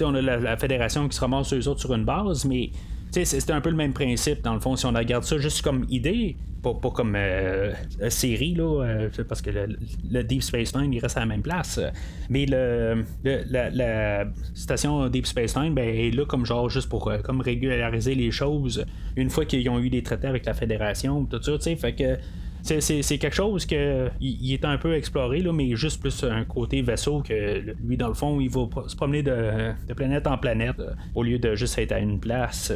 on 0.00 0.14
a 0.14 0.22
la, 0.22 0.36
la, 0.38 0.56
fédération 0.56 1.06
qui 1.08 1.14
se 1.14 1.20
ramasse 1.20 1.52
eux 1.52 1.68
autres 1.68 1.80
sur 1.80 1.94
une 1.94 2.04
base, 2.04 2.44
mais 2.44 2.70
c'est 3.10 3.50
un 3.50 3.60
peu 3.60 3.70
le 3.70 3.76
même 3.76 3.92
principe, 3.92 4.42
dans 4.42 4.54
le 4.54 4.60
fond, 4.60 4.76
si 4.76 4.86
on 4.86 4.92
regarde 4.92 5.24
ça 5.24 5.38
juste 5.38 5.62
comme 5.62 5.86
idée, 5.88 6.36
pas, 6.74 6.90
comme 6.90 7.14
euh, 7.16 7.72
série, 8.08 8.54
là, 8.54 8.82
euh, 8.82 9.08
parce 9.28 9.42
que 9.42 9.50
le, 9.50 10.24
Deep 10.24 10.42
Space 10.42 10.74
Nine, 10.74 10.98
reste 11.00 11.16
à 11.16 11.20
la 11.20 11.26
même 11.26 11.42
place. 11.42 11.80
Mais 12.28 12.46
le, 12.46 13.04
la, 13.24 14.24
station 14.54 15.08
Deep 15.08 15.26
Space 15.26 15.56
Nine 15.56 15.74
ben, 15.74 15.88
est 15.88 16.10
là 16.10 16.24
comme 16.24 16.44
genre 16.44 16.68
juste 16.68 16.88
pour 16.88 17.08
euh, 17.08 17.18
comme 17.18 17.40
régulariser 17.40 18.14
les 18.14 18.30
choses 18.30 18.84
une 19.16 19.30
fois 19.30 19.44
qu'ils 19.44 19.68
ont 19.68 19.78
eu 19.78 19.90
des 19.90 20.02
traités 20.02 20.26
avec 20.26 20.44
la 20.46 20.54
Fédération, 20.54 21.24
tout 21.24 21.42
ça, 21.42 21.52
tu 21.52 21.62
sais, 21.62 21.76
fait 21.76 21.94
que 21.94 22.18
c'est 22.66 23.18
quelque 23.18 23.34
chose 23.34 23.66
que 23.66 24.10
il, 24.20 24.52
est 24.52 24.64
un 24.64 24.78
peu 24.78 24.94
exploré, 24.94 25.40
là, 25.40 25.52
mais 25.52 25.76
juste 25.76 26.00
plus 26.00 26.24
un 26.24 26.44
côté 26.44 26.82
vaisseau 26.82 27.22
que 27.22 27.74
lui, 27.84 27.96
dans 27.96 28.08
le 28.08 28.14
fond, 28.14 28.40
il 28.40 28.50
va 28.50 28.68
se 28.86 28.96
promener 28.96 29.22
de, 29.22 29.72
planète 29.94 30.26
en 30.26 30.38
planète 30.38 30.82
au 31.14 31.22
lieu 31.22 31.38
de 31.38 31.54
juste 31.54 31.78
être 31.78 31.92
à 31.92 31.98
une 31.98 32.18
place. 32.18 32.72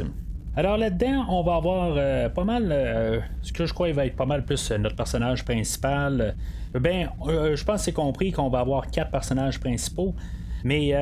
Alors 0.55 0.77
là-dedans, 0.77 1.25
on 1.29 1.43
va 1.43 1.55
avoir 1.55 1.93
euh, 1.95 2.27
pas 2.27 2.43
mal, 2.43 2.69
euh, 2.71 3.19
ce 3.41 3.53
que 3.53 3.65
je 3.65 3.73
crois 3.73 3.91
va 3.93 4.05
être 4.05 4.17
pas 4.17 4.25
mal 4.25 4.43
plus 4.43 4.71
euh, 4.71 4.77
notre 4.77 4.97
personnage 4.97 5.45
principal. 5.45 6.35
ben, 6.73 7.09
je 7.25 7.63
pense 7.63 7.77
que 7.77 7.85
c'est 7.85 7.93
compris 7.93 8.33
qu'on 8.33 8.49
va 8.49 8.59
avoir 8.59 8.87
quatre 8.91 9.11
personnages 9.11 9.59
principaux. 9.59 10.13
Mais 10.63 10.93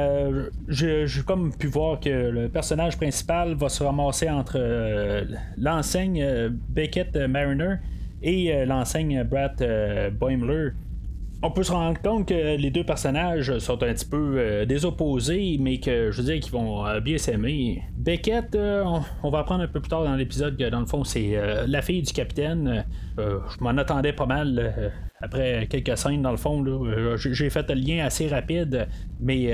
j'ai 0.70 1.06
comme 1.26 1.54
pu 1.54 1.68
voir 1.68 2.00
que 2.00 2.10
le 2.10 2.48
personnage 2.48 2.96
principal 2.96 3.56
va 3.56 3.68
se 3.68 3.84
ramasser 3.84 4.30
entre 4.30 4.58
l'enseigne 5.58 6.50
Beckett 6.70 7.14
Mariner 7.18 7.76
et 8.22 8.66
l'enseigne 8.66 9.24
Brad 9.24 9.64
Boimler 10.20 10.72
on 11.42 11.52
peut 11.52 11.64
se 11.64 11.72
rendre 11.72 12.00
compte 12.02 12.28
que 12.28 12.58
les 12.58 12.70
deux 12.70 12.84
personnages 12.84 13.58
sont 13.60 13.82
un 13.82 13.94
petit 13.94 14.06
peu 14.06 14.36
euh, 14.38 14.66
désopposés, 14.66 15.58
mais 15.60 15.80
que 15.80 16.12
je 16.12 16.22
veux 16.22 16.34
dire 16.34 16.40
qu'ils 16.42 16.52
vont 16.52 16.86
euh, 16.86 17.00
bien 17.00 17.18
s'aimer. 17.18 17.82
Beckett, 17.96 18.56
euh, 18.56 18.84
on, 19.24 19.30
va 19.30 19.40
apprendre 19.40 19.64
un 19.64 19.68
peu 19.68 19.80
plus 19.80 19.90
tard 19.90 20.04
dans 20.04 20.16
l'épisode 20.16 20.58
que 20.58 20.70
dans 20.70 20.82
le 20.82 20.86
fond 20.86 21.04
c'est 21.04 21.40
la 21.68 21.82
fille 21.82 22.02
du 22.02 22.12
capitaine. 22.12 22.86
je 23.18 23.64
m'en 23.64 23.70
attendais 23.70 24.14
pas 24.14 24.26
mal 24.26 24.92
après 25.22 25.68
quelques 25.70 25.98
scènes 25.98 26.22
dans 26.22 26.32
le 26.32 26.38
fond. 26.38 26.64
J'ai 27.16 27.50
fait 27.50 27.70
un 27.72 27.76
lien 27.76 28.06
assez 28.06 28.28
rapide, 28.28 28.88
mais 29.20 29.54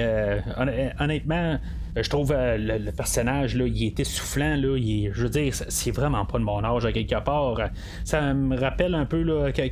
honnêtement, 0.99 1.59
je 1.95 2.09
trouve 2.09 2.33
le, 2.33 2.91
personnage, 2.91 3.55
là, 3.55 3.65
il 3.67 3.85
était 3.85 4.03
soufflant, 4.03 4.55
là, 4.55 4.77
je 4.77 5.21
veux 5.21 5.29
dire, 5.29 5.53
c'est 5.53 5.91
vraiment 5.91 6.25
pas 6.25 6.39
de 6.39 6.43
mon 6.43 6.63
âge 6.63 6.85
à 6.85 6.91
quelque 6.91 7.23
part. 7.23 7.59
Ça 8.03 8.33
me 8.33 8.57
rappelle 8.59 8.95
un 8.95 9.05
peu 9.05 9.25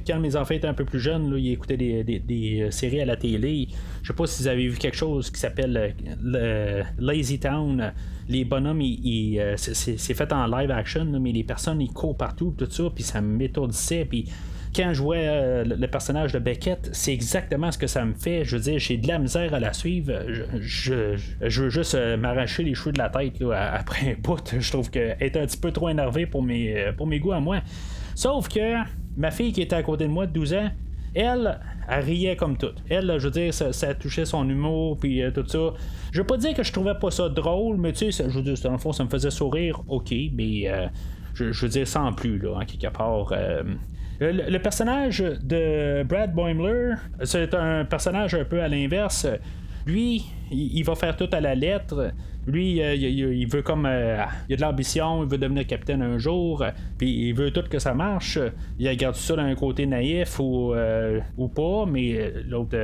quand 0.05 0.19
mes 0.19 0.35
enfants 0.35 0.53
étaient 0.53 0.67
un 0.67 0.73
peu 0.73 0.85
plus 0.85 0.99
jeunes, 0.99 1.33
ils 1.37 1.51
écoutaient 1.51 1.77
des, 1.77 2.67
séries 2.71 3.01
à 3.01 3.05
la 3.05 3.17
télé. 3.17 3.67
Je 4.01 4.07
sais 4.07 4.13
pas 4.13 4.25
si 4.25 4.43
vous 4.43 4.47
avez 4.47 4.67
vu 4.67 4.77
quelque 4.77 4.97
chose 4.97 5.29
qui 5.29 5.39
s'appelle 5.39 5.95
le 6.21 6.83
Lazy 6.97 7.39
Town 7.39 7.93
les 8.29 8.45
bonhommes, 8.45 8.81
c'est 9.57 10.13
fait 10.13 10.33
en 10.33 10.47
live 10.47 10.71
action, 10.71 11.05
mais 11.05 11.31
les 11.31 11.43
personnes, 11.43 11.81
ils 11.81 11.91
courent 11.91 12.17
partout, 12.17 12.53
tout 12.57 12.69
ça, 12.69 12.83
puis 12.93 13.03
ça 13.03 13.21
m'étourdissait, 13.21 14.05
puis 14.05 14.29
quand 14.75 14.93
je 14.93 15.01
vois 15.01 15.15
euh, 15.17 15.63
le 15.63 15.87
personnage 15.87 16.33
de 16.33 16.39
Beckett, 16.39 16.89
c'est 16.93 17.13
exactement 17.13 17.71
ce 17.71 17.77
que 17.77 17.87
ça 17.87 18.03
me 18.05 18.13
fait. 18.13 18.43
Je 18.43 18.55
veux 18.55 18.61
dire, 18.61 18.79
j'ai 18.79 18.97
de 18.97 19.07
la 19.07 19.19
misère 19.19 19.53
à 19.53 19.59
la 19.59 19.73
suivre. 19.73 20.13
Je, 20.59 21.15
veux 21.41 21.69
juste 21.69 21.95
euh, 21.95 22.17
m'arracher 22.17 22.63
les 22.63 22.73
cheveux 22.73 22.91
de 22.91 22.97
la 22.97 23.09
tête 23.09 23.41
après 23.51 24.11
un 24.11 24.15
bout. 24.21 24.55
Je 24.59 24.71
trouve 24.71 24.89
qu'elle 24.89 25.17
est 25.19 25.37
un 25.37 25.45
petit 25.45 25.57
peu 25.57 25.71
trop 25.71 25.89
énervée 25.89 26.25
pour 26.25 26.41
mes, 26.41 26.77
euh, 26.77 26.91
pour 26.91 27.07
mes 27.07 27.19
goûts 27.19 27.33
à 27.33 27.39
moi. 27.39 27.59
Sauf 28.15 28.49
que 28.49 28.77
ma 29.15 29.31
fille 29.31 29.51
qui 29.51 29.61
était 29.61 29.75
à 29.75 29.83
côté 29.83 30.05
de 30.05 30.09
moi 30.09 30.25
de 30.25 30.33
12 30.33 30.53
ans, 30.55 30.71
elle, 31.13 31.59
elle 31.87 32.03
riait 32.03 32.35
comme 32.35 32.57
toute. 32.57 32.83
Elle, 32.89 33.19
je 33.19 33.25
veux 33.27 33.31
dire, 33.31 33.53
ça, 33.53 33.93
touchait 33.93 34.25
son 34.25 34.49
humour, 34.49 34.97
puis 34.97 35.21
tout 35.33 35.47
ça. 35.47 35.73
Je 36.11 36.19
veux 36.19 36.27
pas 36.27 36.37
dire 36.37 36.55
que 36.55 36.63
je 36.63 36.71
trouvais 36.71 36.95
pas 36.95 37.11
ça 37.11 37.29
drôle, 37.29 37.77
mais 37.77 37.93
tu 37.93 38.11
sais, 38.11 38.23
je 38.27 38.35
veux 38.39 38.41
dire, 38.43 38.55
dans 38.63 38.71
le 38.71 38.77
fond, 38.79 38.91
ça 38.91 39.03
me 39.03 39.09
faisait 39.09 39.29
sourire, 39.29 39.81
ok, 39.87 40.11
mais 40.33 40.71
je, 41.35 41.45
veux 41.51 41.69
dire, 41.69 41.87
sans 41.87 42.13
plus, 42.13 42.39
là, 42.39 42.55
en 42.55 42.65
quelque 42.65 42.91
part. 42.91 43.31
Le, 44.31 44.57
personnage 44.59 45.19
de 45.19 46.03
Brad 46.03 46.33
Boimler, 46.33 46.95
c'est 47.23 47.53
un 47.53 47.83
personnage 47.83 48.33
un 48.33 48.45
peu 48.45 48.61
à 48.61 48.69
l'inverse. 48.69 49.27
Lui, 49.85 50.23
il, 50.49 50.81
va 50.83 50.95
faire 50.95 51.17
tout 51.17 51.27
à 51.33 51.41
la 51.41 51.55
lettre. 51.55 52.11
Lui, 52.47 52.81
euh, 52.81 52.95
il, 52.95 53.45
veut 53.47 53.61
comme. 53.61 53.85
Euh, 53.85 54.23
il 54.47 54.53
a 54.53 54.55
de 54.55 54.61
l'ambition, 54.61 55.23
il 55.23 55.29
veut 55.29 55.37
devenir 55.37 55.67
capitaine 55.67 56.01
un 56.01 56.17
jour, 56.17 56.63
puis 56.97 57.27
il 57.27 57.33
veut 57.33 57.51
tout 57.51 57.63
que 57.69 57.79
ça 57.79 57.93
marche. 57.93 58.39
Il 58.79 58.87
regarde 58.87 59.15
ça 59.15 59.35
d'un 59.35 59.53
côté 59.55 59.85
naïf 59.85 60.39
ou, 60.39 60.73
euh, 60.73 61.19
ou 61.37 61.49
pas, 61.49 61.85
mais 61.85 62.31
l'autre. 62.47 62.77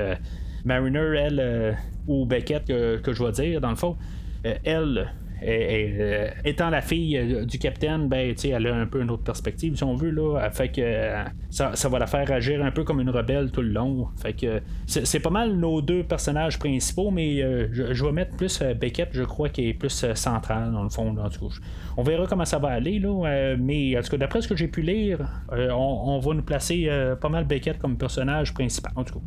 Mariner, 0.66 1.16
elle, 1.16 1.78
ou 2.06 2.26
Beckett, 2.26 2.66
que, 2.66 2.98
que 2.98 3.14
je 3.14 3.24
vais 3.24 3.32
dire, 3.32 3.62
dans 3.62 3.70
le 3.70 3.78
fond, 3.78 3.96
elle, 4.44 5.10
et, 5.42 5.96
euh, 6.00 6.30
étant 6.44 6.70
la 6.70 6.82
fille 6.82 7.18
euh, 7.18 7.46
du 7.46 7.60
capitaine, 7.60 8.08
ben, 8.08 8.36
elle 8.44 8.68
a 8.68 8.76
un 8.76 8.86
peu 8.86 9.02
une 9.02 9.10
autre 9.12 9.24
perspective, 9.24 9.76
si 9.76 9.84
on 9.84 9.96
veut. 9.96 10.10
Là. 10.10 10.50
Fait 10.52 10.70
que 10.70 10.82
euh, 10.82 11.24
ça, 11.50 11.90
va 11.90 12.00
la 12.00 12.08
faire 12.08 12.30
agir 12.32 12.64
un 12.64 12.72
peu 12.72 12.84
comme 12.84 13.00
une 13.00 13.10
rebelle 13.10 13.52
tout 13.52 13.62
le 13.62 13.70
long. 13.70 14.08
Fait 14.22 14.34
que 14.34 14.62
c'est, 14.86 15.20
pas 15.20 15.30
mal 15.30 15.56
nos 15.56 15.82
deux 15.82 16.04
personnages 16.04 16.60
principaux, 16.60 17.12
mais 17.12 17.40
je, 17.72 18.06
vais 18.06 18.12
mettre 18.12 18.36
plus 18.36 18.62
Beckett, 18.80 19.10
je 19.12 19.24
crois, 19.24 19.50
qui 19.50 19.70
est 19.70 19.74
plus 19.74 20.06
central 20.16 20.72
dans 20.72 20.84
le 20.84 20.90
fond. 20.90 21.16
En 21.18 21.30
tout 21.30 21.48
cas, 21.48 21.56
on 21.98 22.04
verra 22.04 22.26
comment 22.28 22.46
ça 22.46 22.60
va 22.60 22.70
aller. 22.70 23.00
Là, 23.00 23.56
mais 23.58 23.98
en 23.98 24.02
tout 24.02 24.12
cas, 24.12 24.18
d'après 24.18 24.42
ce 24.42 24.48
que 24.48 24.56
j'ai 24.56 24.68
pu 24.68 24.82
lire, 24.82 25.20
on, 25.52 26.20
va 26.20 26.34
nous 26.34 26.44
placer 26.44 26.90
pas 27.22 27.30
mal 27.30 27.46
Beckett 27.46 27.78
comme 27.78 27.98
personnage 27.98 28.54
principal. 28.54 28.92
En 28.96 29.04
tout 29.04 29.16
cas. 29.16 29.26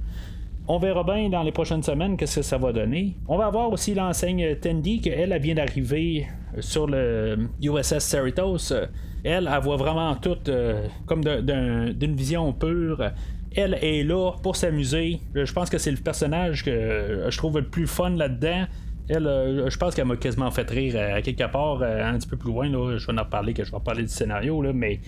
On 0.69 0.79
verra 0.79 1.03
bien 1.03 1.29
dans 1.29 1.43
les 1.43 1.51
prochaines 1.51 1.83
semaines 1.83 2.17
qu'est-ce 2.17 2.37
que 2.37 2.43
ça 2.43 2.57
va 2.57 2.73
donner. 2.73 3.17
On 3.27 3.37
va 3.37 3.47
avoir 3.47 3.71
aussi 3.73 3.95
l'enseigne 3.95 4.57
Tendy, 4.57 5.01
qu'elle 5.01 5.37
vient 5.41 5.57
d'arriver 5.57 6.29
sur 6.61 6.87
le 6.87 7.49
USS 7.61 7.99
Cerritos. 7.99 8.73
Elle, 9.25 9.51
elle 9.53 9.61
voit 9.61 9.77
vraiment 9.77 10.15
tout 10.15 10.39
euh, 10.49 10.87
comme 11.05 11.23
d'une 11.25 12.15
vision 12.15 12.53
pure. 12.53 13.11
Elle 13.57 13.75
est 13.83 14.05
là 14.05 14.33
pour 14.41 14.55
s'amuser. 14.55 15.21
Je 15.35 15.53
pense 15.53 15.69
que 15.69 15.79
c'est 15.79 15.91
le 15.91 15.97
personnage 15.97 16.65
que 16.65 17.27
je 17.29 17.37
trouve 17.37 17.59
le 17.59 17.67
plus 17.67 17.89
fun 17.89 18.11
là-dedans. 18.11 18.67
Euh, 19.11 19.69
je 19.69 19.77
pense 19.79 19.97
qu'elle 19.97 20.07
m'a 20.07 20.17
quasiment 20.17 20.51
fait 20.53 20.69
rire 20.71 21.17
à 21.17 21.23
quelque 21.23 21.51
part, 21.51 21.83
euh, 21.83 22.05
un 22.05 22.19
petit 22.19 22.29
peu 22.29 22.37
plus 22.37 22.51
loin. 22.51 22.69
Je 22.71 23.05
vais 23.05 23.21
en 23.21 23.25
parler, 23.25 23.53
que 23.53 23.65
je 23.65 23.73
vais 23.73 23.81
parler 23.85 24.03
du 24.03 24.09
scénario, 24.09 24.63
mais 24.73 25.01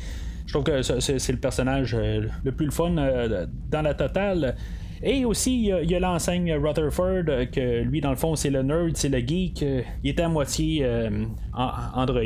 je 0.46 0.52
trouve 0.52 0.64
que 0.64 0.82
c'est 0.82 1.32
le 1.32 1.38
personnage 1.38 1.96
le 1.96 2.52
plus 2.52 2.72
fun 2.72 2.90
dans 2.90 3.82
la 3.82 3.94
totale. 3.94 4.56
Et 5.02 5.24
aussi, 5.24 5.68
il 5.68 5.90
y 5.90 5.94
a, 5.94 6.00
l'enseigne 6.00 6.52
Rutherford, 6.54 7.24
euh, 7.28 7.46
que 7.46 7.82
lui, 7.82 8.00
dans 8.00 8.10
le 8.10 8.16
fond, 8.16 8.36
c'est 8.36 8.50
le 8.50 8.62
nerd, 8.62 8.96
c'est 8.96 9.08
le 9.08 9.18
geek. 9.18 9.62
Euh, 9.62 9.82
il 10.02 10.10
est 10.10 10.20
à 10.20 10.28
moitié 10.28 10.84
euh, 10.84 11.24
Android, 11.52 12.22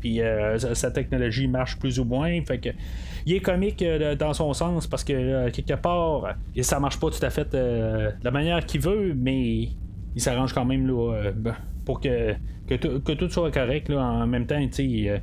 puis 0.00 0.20
sa, 0.58 0.90
technologie 0.90 1.48
marche 1.48 1.78
plus 1.78 1.98
ou 1.98 2.04
moins. 2.04 2.40
Fait 2.44 2.58
que. 2.58 2.70
Il 3.28 3.34
est 3.34 3.40
comique 3.40 3.82
dans 4.20 4.32
son 4.34 4.52
sens 4.52 4.86
parce 4.86 5.02
que 5.02 5.50
quelque 5.50 5.74
part, 5.74 6.36
ça 6.60 6.78
marche 6.78 7.00
pas 7.00 7.10
tout 7.10 7.24
à 7.24 7.30
fait 7.30 7.50
de 7.50 8.12
la 8.22 8.30
manière 8.30 8.64
qu'il 8.64 8.80
veut, 8.80 9.14
mais 9.16 9.70
il 10.14 10.20
s'arrange 10.20 10.52
quand 10.52 10.64
même 10.64 10.86
là, 10.86 11.32
ben, 11.34 11.56
pour 11.86 12.00
que, 12.00 12.34
tout 13.14 13.28
soit 13.30 13.50
correct. 13.50 13.90
En 13.90 14.26
même 14.26 14.44
temps, 14.44 14.60
euh, 14.60 15.18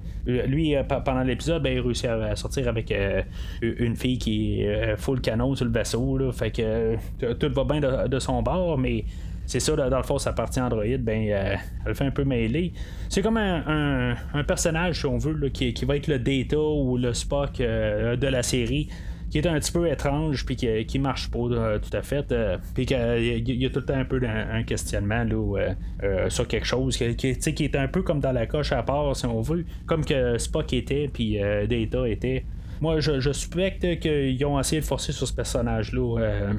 lui, 0.47 0.75
euh, 0.75 0.83
pendant 0.83 1.21
l'épisode, 1.21 1.61
ben, 1.61 1.73
il 1.73 1.81
réussit 1.81 2.05
à 2.05 2.35
sortir 2.35 2.69
avec 2.69 2.89
euh, 2.91 3.21
une 3.61 3.95
fille 3.95 4.17
qui 4.17 4.61
est 4.61 4.95
full 4.95 5.21
canon 5.21 5.53
sur 5.53 5.65
le 5.65 5.71
vaisseau. 5.71 6.31
Fait 6.31 6.49
que 6.49 6.95
tout 7.33 7.51
va 7.53 7.63
bien 7.65 8.07
de, 8.07 8.19
son 8.19 8.41
bord, 8.41 8.77
mais 8.77 9.03
c'est 9.45 9.59
ça, 9.59 9.75
dans 9.75 9.97
le 9.97 10.03
fond, 10.03 10.17
sa 10.17 10.31
partie 10.31 10.61
Android, 10.61 10.97
ben, 10.99 11.57
elle 11.85 11.93
fait 11.93 12.05
un 12.05 12.11
peu 12.11 12.23
mêlée. 12.23 12.71
C'est 13.09 13.21
comme 13.21 13.37
un, 13.37 14.15
personnage, 14.47 15.01
si 15.01 15.05
on 15.05 15.17
veut, 15.17 15.49
qui, 15.49 15.73
qui, 15.73 15.83
va 15.83 15.97
être 15.97 16.07
le 16.07 16.17
Data 16.17 16.57
ou 16.57 16.97
le 16.97 17.13
Spock 17.13 17.57
de 17.57 18.27
la 18.27 18.41
série 18.41 18.87
qui 19.33 19.39
est 19.39 19.47
un 19.47 19.59
petit 19.59 19.71
peu 19.71 19.89
étrange 19.89 20.45
puis 20.45 20.55
qui, 20.55 20.99
marche 20.99 21.31
pas 21.31 21.39
euh, 21.39 21.79
tout 21.79 21.97
à 21.97 22.03
fait 22.03 22.31
euh, 22.31 22.59
puis 22.75 22.85
qu'il 22.85 22.95
y, 22.95 23.65
a 23.65 23.69
tout 23.71 23.79
le 23.79 23.85
temps 23.85 23.95
un 23.95 24.05
peu 24.05 24.21
un, 24.23 24.61
questionnement 24.61 25.23
là, 25.23 25.73
euh, 26.03 26.29
sur 26.29 26.47
quelque 26.47 26.67
chose 26.67 26.95
qui, 26.95 27.63
est 27.63 27.75
un 27.75 27.87
peu 27.87 28.03
comme 28.03 28.19
dans 28.19 28.31
la 28.31 28.45
coche 28.45 28.71
à 28.73 28.83
part 28.83 29.15
si 29.15 29.25
on 29.25 29.41
veut 29.41 29.65
comme 29.87 30.05
que 30.05 30.37
Spock 30.37 30.71
était 30.73 31.09
puis 31.11 31.39
Data 31.67 32.07
était 32.07 32.45
moi, 32.79 32.99
je, 32.99 33.31
suspecte 33.31 33.99
qu'ils 34.01 34.45
ont 34.45 34.59
essayé 34.59 34.81
de 34.81 34.85
forcer 34.85 35.13
sur 35.13 35.27
ce 35.27 35.33
personnage-là 35.33 36.51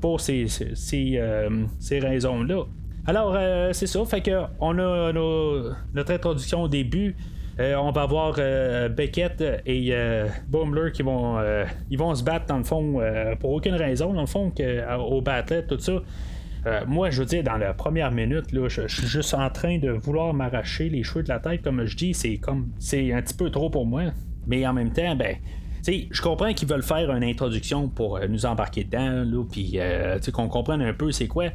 pour 0.00 0.20
ces, 0.20 0.46
raisons-là. 1.90 2.64
Alors, 3.06 3.36
c'est 3.74 3.86
ça. 3.86 4.04
Fait 4.06 4.22
que 4.22 4.40
on 4.58 4.78
a 4.78 5.12
notre 5.12 6.12
introduction 6.12 6.62
au 6.62 6.68
début. 6.68 7.14
Euh, 7.58 7.74
on 7.76 7.90
va 7.90 8.02
avoir 8.02 8.34
euh, 8.38 8.90
Beckett 8.90 9.42
et 9.64 9.88
euh, 9.92 10.28
Boomler 10.48 10.92
qui 10.92 11.02
vont 11.02 11.38
ils 11.90 11.98
vont 11.98 12.14
se 12.14 12.22
battre 12.22 12.46
dans 12.46 12.58
le 12.58 12.64
fond 12.64 13.00
pour 13.40 13.52
aucune 13.52 13.74
raison 13.74 14.12
dans 14.12 14.22
le 14.22 14.26
fond 14.26 14.50
que, 14.50 14.96
au 14.98 15.20
battle 15.22 15.64
tout 15.66 15.78
ça. 15.78 16.02
moi, 16.86 17.10
je 17.10 17.20
veux 17.20 17.26
dire, 17.26 17.42
dans 17.42 17.56
la 17.56 17.72
première 17.72 18.10
minute, 18.10 18.46
je, 18.52 18.86
suis 18.88 19.06
juste 19.06 19.34
en 19.34 19.48
train 19.50 19.78
de 19.78 19.90
vouloir 19.90 20.34
m'arracher 20.34 20.88
les 20.88 21.02
cheveux 21.02 21.22
de 21.22 21.28
la 21.28 21.38
tête, 21.38 21.62
comme 21.62 21.84
je 21.86 21.96
dis, 21.96 22.12
c'est 22.12 22.36
comme 22.36 22.68
c'est 22.78 23.12
un 23.12 23.22
petit 23.22 23.34
peu 23.34 23.50
trop 23.50 23.70
pour 23.70 23.86
moi. 23.86 24.02
Mais 24.46 24.66
en 24.66 24.72
même 24.72 24.92
temps, 24.92 25.16
ben, 25.16 25.36
je 25.86 26.22
comprends 26.22 26.52
qu'ils 26.52 26.68
veulent 26.68 26.82
faire 26.82 27.10
une 27.10 27.24
introduction 27.24 27.88
pour 27.88 28.20
nous 28.28 28.44
embarquer 28.46 28.84
dedans, 28.84 29.46
puis 29.50 29.78
qu'on 30.32 30.48
comprenne 30.48 30.82
un 30.82 30.92
peu 30.92 31.10
c'est 31.12 31.28
quoi 31.28 31.46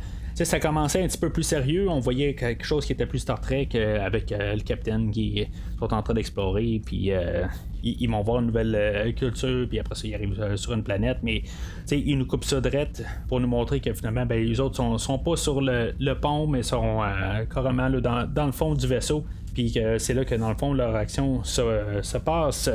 ça 0.46 0.60
commençait 0.60 1.04
un 1.04 1.08
petit 1.08 1.18
peu 1.18 1.30
plus 1.30 1.44
sérieux. 1.44 1.90
On 1.90 2.00
voyait 2.00 2.34
quelque 2.34 2.66
chose 2.66 2.86
qui 2.86 2.94
était 2.94 3.06
plus 3.06 3.20
Star 3.20 3.40
Trek 3.42 3.70
euh, 3.76 4.06
avec 4.06 4.32
euh, 4.32 4.56
le 4.56 4.62
capitaine 4.62 5.12
qui 5.12 5.48
sont 5.80 5.94
en 5.94 6.02
train 6.02 6.14
d'explorer, 6.14 6.82
puis 6.86 7.12
euh, 7.12 7.46
ils, 7.84 8.10
vont 8.10 8.22
voir 8.22 8.40
une 8.40 8.48
nouvelle 8.48 9.14
culture, 9.16 9.68
puis 9.68 9.80
après 9.80 9.96
ça, 9.96 10.08
ils 10.08 10.16
arrivent 10.16 10.56
sur 10.56 10.74
une 10.74 10.84
planète. 10.84 11.18
Mais 11.24 11.44
ils 11.92 12.18
nous 12.18 12.26
coupent 12.26 12.44
ça 12.44 12.62
direct 12.62 13.04
pour 13.28 13.40
nous 13.40 13.48
montrer 13.48 13.80
que 13.80 13.94
finalement, 13.94 14.26
ben, 14.26 14.44
les 14.44 14.60
autres 14.60 14.76
sont, 14.76 14.98
sont 14.98 15.18
pas 15.18 15.36
sur 15.36 15.62
le, 15.62 16.14
pont, 16.14 16.48
mais 16.48 16.64
sont 16.64 17.00
carrément 17.54 17.90
dans, 17.90 18.46
le 18.46 18.52
fond 18.52 18.76
du 18.76 18.88
vaisseau. 18.88 19.26
Puis 19.54 19.78
c'est 19.98 20.14
là 20.14 20.24
que 20.24 20.36
dans 20.36 20.50
le 20.50 20.56
fond, 20.56 20.74
leur 20.74 20.96
action 20.96 21.44
se, 21.44 22.18
passe. 22.20 22.70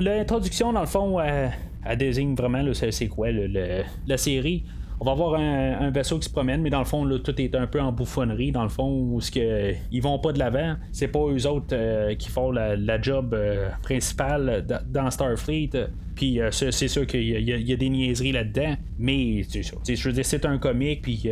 L'introduction, 0.00 0.72
dans 0.72 0.80
le 0.80 0.86
fond, 0.86 1.20
elle, 1.20 1.98
désigne 1.98 2.34
vraiment 2.34 2.62
c'est 2.72 3.08
quoi 3.08 3.28
la 3.30 4.16
série 4.16 4.64
on 5.00 5.04
va 5.04 5.12
avoir 5.12 5.34
un, 5.34 5.90
vaisseau 5.90 6.18
qui 6.18 6.26
se 6.26 6.32
promène, 6.32 6.60
mais 6.60 6.70
dans 6.70 6.80
le 6.80 6.84
fond, 6.84 7.06
tout 7.18 7.40
est 7.40 7.54
un 7.54 7.66
peu 7.66 7.80
en 7.80 7.92
bouffonnerie, 7.92 8.50
dans 8.50 8.64
le 8.64 8.68
fond, 8.68 8.88
où 8.88 9.20
ce 9.20 9.74
ils 9.92 10.02
vont 10.02 10.18
pas 10.18 10.32
de 10.32 10.38
l'avant. 10.38 10.74
C'est 10.90 11.08
pas 11.08 11.20
eux 11.20 11.46
autres 11.46 11.72
euh, 11.72 12.14
qui 12.16 12.28
font 12.28 12.50
la, 12.50 13.00
job 13.00 13.32
euh, 13.32 13.68
principale 13.82 14.66
dans 14.88 15.10
Starfleet. 15.10 15.70
Puis 16.16 16.40
euh, 16.40 16.50
c'est 16.50 16.88
sûr 16.88 17.06
qu'il 17.06 17.22
y, 17.22 17.72
a 17.72 17.76
des 17.76 17.88
niaiseries 17.88 18.32
là-dedans, 18.32 18.74
mais. 18.98 19.42
Je 19.42 20.08
veux 20.08 20.12
dire, 20.12 20.24
c'est 20.26 20.44
un 20.44 20.58
comique, 20.58 21.02
puis 21.02 21.30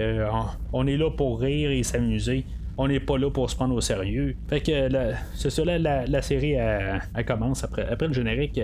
on 0.72 0.86
est 0.86 0.96
là 0.96 1.10
pour 1.10 1.40
rire 1.40 1.70
et 1.70 1.82
s'amuser 1.82 2.44
on 2.78 2.88
n'est 2.88 3.00
pas 3.00 3.16
là 3.16 3.30
pour 3.30 3.48
se 3.48 3.56
prendre 3.56 3.74
au 3.74 3.80
sérieux. 3.80 4.36
Fait 4.48 4.60
que 4.60 4.90
c'est 5.34 5.48
ça, 5.48 5.64
la, 5.64 6.22
série 6.22 6.52
elle, 6.52 7.24
commence 7.26 7.64
après, 7.64 7.88
après 7.88 8.06
le 8.06 8.12
générique. 8.12 8.60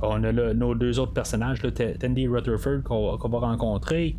On 0.00 0.24
a 0.24 0.32
nos 0.32 0.74
deux 0.74 0.98
autres 0.98 1.12
personnages, 1.12 1.62
là, 1.62 1.70
Tandy 1.70 2.26
Rutherford 2.26 2.82
qu'on 2.82 3.28
va 3.28 3.38
rencontrer. 3.38 4.16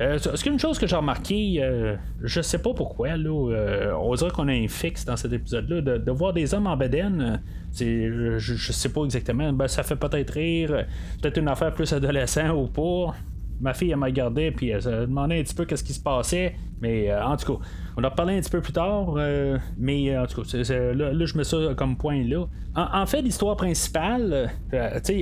Euh, 0.00 0.18
c'est 0.18 0.46
une 0.46 0.60
chose 0.60 0.78
que 0.78 0.86
j'ai 0.86 0.94
remarqué, 0.94 1.56
euh, 1.60 1.96
je 2.22 2.40
sais 2.40 2.58
pas 2.58 2.72
pourquoi, 2.72 3.16
là, 3.16 3.50
euh, 3.50 3.92
on 4.00 4.14
dirait 4.14 4.30
qu'on 4.30 4.46
a 4.46 4.52
un 4.52 4.68
fixe 4.68 5.04
dans 5.04 5.16
cet 5.16 5.32
épisode-là, 5.32 5.80
de, 5.98 6.10
voir 6.12 6.32
des 6.32 6.54
hommes 6.54 6.68
en 6.68 6.76
bedaine, 6.76 7.42
je, 7.74 8.38
je, 8.38 8.72
sais 8.72 8.90
pas 8.90 9.02
exactement, 9.02 9.52
ben, 9.52 9.66
ça 9.66 9.82
fait 9.82 9.96
peut-être 9.96 10.30
rire, 10.34 10.86
peut-être 11.20 11.38
une 11.38 11.48
affaire 11.48 11.74
plus 11.74 11.92
adolescent 11.92 12.50
ou 12.50 12.68
pas. 12.68 13.16
Ma 13.60 13.74
fille, 13.74 13.90
elle 13.90 13.96
m'a 13.96 14.06
regardé, 14.06 14.50
puis 14.50 14.68
elle 14.68 14.82
se 14.82 14.88
demandait 14.88 15.40
un 15.40 15.42
petit 15.42 15.54
peu 15.54 15.64
qu'est-ce 15.64 15.84
qui 15.84 15.92
se 15.92 16.00
passait. 16.00 16.54
Mais 16.80 17.12
en 17.12 17.36
tout 17.36 17.54
cas, 17.54 17.64
on 17.96 18.04
en 18.04 18.08
reparler 18.08 18.36
un 18.36 18.40
petit 18.40 18.50
peu 18.50 18.60
plus 18.60 18.72
tard. 18.72 19.14
mais 19.76 20.16
en 20.16 20.26
tout 20.26 20.42
cas, 20.42 20.58
là, 20.94 21.26
je 21.26 21.36
mets 21.36 21.44
ça 21.44 21.56
comme 21.76 21.96
point 21.96 22.22
là. 22.24 22.46
En, 22.76 23.06
fait, 23.06 23.22
l'histoire 23.22 23.56
principale, 23.56 24.52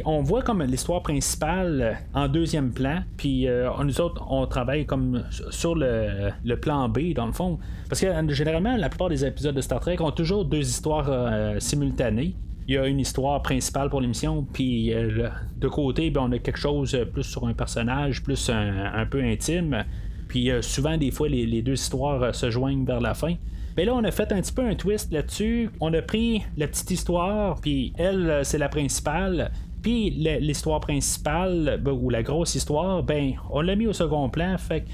on 0.04 0.22
voit 0.22 0.42
comme 0.42 0.62
l'histoire 0.62 1.02
principale 1.02 1.98
en 2.12 2.28
deuxième 2.28 2.72
plan. 2.72 3.02
Puis 3.16 3.48
nous 3.82 4.00
autres, 4.00 4.22
on 4.28 4.46
travaille 4.46 4.84
comme 4.84 5.24
sur 5.50 5.74
le, 5.74 6.30
le, 6.44 6.60
plan 6.60 6.90
B, 6.90 7.14
dans 7.14 7.26
le 7.26 7.32
fond. 7.32 7.58
Parce 7.88 8.02
que 8.02 8.08
généralement, 8.34 8.76
la 8.76 8.90
plupart 8.90 9.08
des 9.08 9.24
épisodes 9.24 9.54
de 9.54 9.62
Star 9.62 9.80
Trek 9.80 9.96
ont 10.00 10.10
toujours 10.10 10.44
deux 10.44 10.60
histoires 10.60 11.10
simultanées 11.58 12.36
il 12.68 12.74
y 12.74 12.78
a 12.78 12.86
une 12.86 12.98
histoire 12.98 13.42
principale 13.42 13.88
pour 13.90 14.00
l'émission, 14.00 14.44
puis 14.52 14.92
euh, 14.92 15.28
de 15.56 15.68
côté, 15.68 16.10
ben, 16.10 16.22
on 16.22 16.32
a 16.32 16.38
quelque 16.38 16.58
chose 16.58 16.98
plus 17.12 17.22
sur 17.22 17.46
un 17.46 17.54
personnage, 17.54 18.22
plus 18.22 18.50
un, 18.50 19.06
peu 19.06 19.22
intime. 19.22 19.84
Puis 20.28 20.50
euh, 20.50 20.62
souvent, 20.62 20.96
des 20.96 21.12
fois, 21.12 21.28
les, 21.28 21.62
deux 21.62 21.74
histoires 21.74 22.22
euh, 22.22 22.32
se 22.32 22.50
joignent 22.50 22.84
vers 22.84 23.00
la 23.00 23.14
fin. 23.14 23.34
Mais 23.76 23.84
ben 23.84 23.86
là, 23.86 23.94
on 23.94 24.04
a 24.04 24.10
fait 24.10 24.32
un 24.32 24.40
petit 24.40 24.52
peu 24.52 24.62
un 24.62 24.74
twist 24.74 25.12
là-dessus. 25.12 25.70
On 25.80 25.92
a 25.94 26.02
pris 26.02 26.42
la 26.56 26.66
petite 26.66 26.90
histoire, 26.90 27.60
puis 27.60 27.92
elle, 27.98 28.40
c'est 28.42 28.58
la 28.58 28.68
principale. 28.68 29.52
Puis 29.82 30.10
l'histoire 30.10 30.80
principale, 30.80 31.78
ben, 31.80 31.92
ou 31.92 32.10
la 32.10 32.24
grosse 32.24 32.54
histoire, 32.56 33.02
ben, 33.02 33.34
on 33.50 33.60
l'a 33.60 33.76
mis 33.76 33.86
au 33.86 33.92
second 33.92 34.28
plan. 34.28 34.56
Fait 34.58 34.84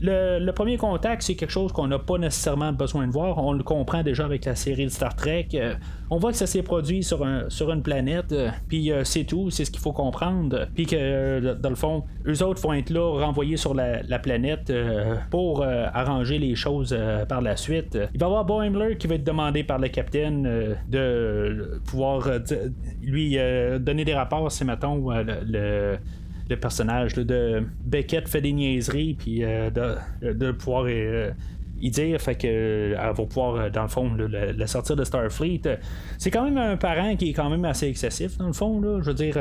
le, 0.00 0.50
premier 0.52 0.76
contact, 0.76 1.22
c'est 1.22 1.34
quelque 1.34 1.50
chose 1.50 1.72
qu'on 1.72 1.88
n'a 1.88 1.98
pas 1.98 2.18
nécessairement 2.18 2.72
besoin 2.72 3.06
de 3.06 3.12
voir. 3.12 3.38
On 3.38 3.52
le 3.52 3.62
comprend 3.62 4.02
déjà 4.02 4.24
avec 4.24 4.44
la 4.44 4.54
série 4.54 4.84
de 4.84 4.90
Star 4.90 5.14
Trek. 5.16 5.48
Euh, 5.54 5.74
on 6.10 6.18
voit 6.18 6.30
que 6.30 6.36
ça 6.36 6.46
s'est 6.46 6.62
produit 6.62 7.02
sur, 7.02 7.24
un, 7.24 7.48
sur 7.48 7.72
une 7.72 7.82
planète, 7.82 8.32
euh, 8.32 8.50
puis 8.68 8.92
euh, 8.92 9.04
c'est 9.04 9.24
tout, 9.24 9.50
c'est 9.50 9.64
ce 9.64 9.70
qu'il 9.70 9.80
faut 9.80 9.92
comprendre. 9.92 10.66
Puis 10.74 10.86
que, 10.86 11.54
dans 11.54 11.70
le 11.70 11.74
fond, 11.74 12.04
eux 12.26 12.42
autres 12.42 12.60
vont 12.62 12.72
être 12.72 12.90
là, 12.90 13.24
renvoyés 13.24 13.56
sur 13.56 13.74
la, 13.74 14.02
planète 14.22 14.72
pour 15.30 15.64
arranger 15.64 16.38
les 16.38 16.54
choses 16.54 16.96
par 17.28 17.42
la 17.42 17.56
suite. 17.56 17.98
Il 18.14 18.20
va 18.20 18.26
y 18.26 18.28
avoir 18.28 18.44
Boimler 18.44 18.96
qui 18.96 19.08
va 19.08 19.16
être 19.16 19.24
demandé 19.24 19.64
par 19.64 19.78
le 19.78 19.88
capitaine 19.88 20.76
de 20.88 21.80
pouvoir 21.84 22.28
lui 23.02 23.36
donner 23.80 24.04
des 24.04 24.14
rapports, 24.14 24.50
c'est 24.52 24.64
mettons 24.64 25.10
le 25.10 25.98
personnage 26.52 27.14
de 27.14 27.62
Beckett 27.84 28.28
fait 28.28 28.40
des 28.40 28.52
niaiseries, 28.52 29.14
puis 29.14 29.42
euh, 29.42 29.70
de, 29.70 30.52
pouvoir 30.52 30.84
euh, 30.88 31.30
y 31.80 31.90
dire, 31.90 32.20
fait 32.20 32.34
que 32.34 32.46
euh, 32.46 32.96
elle 32.98 33.14
va 33.14 33.24
pouvoir, 33.24 33.70
dans 33.70 33.82
le 33.82 33.88
fond, 33.88 34.14
la, 34.14 34.66
sortir 34.66 34.96
de 34.96 35.04
Starfleet. 35.04 35.62
C'est 36.18 36.30
quand 36.30 36.44
même 36.44 36.58
un 36.58 36.76
parent 36.76 37.16
qui 37.16 37.30
est 37.30 37.32
quand 37.32 37.48
même 37.48 37.64
assez 37.64 37.88
excessif, 37.88 38.36
dans 38.36 38.46
le 38.46 38.52
fond. 38.52 38.80
Là. 38.80 39.00
Je 39.00 39.06
veux 39.06 39.14
dire, 39.14 39.36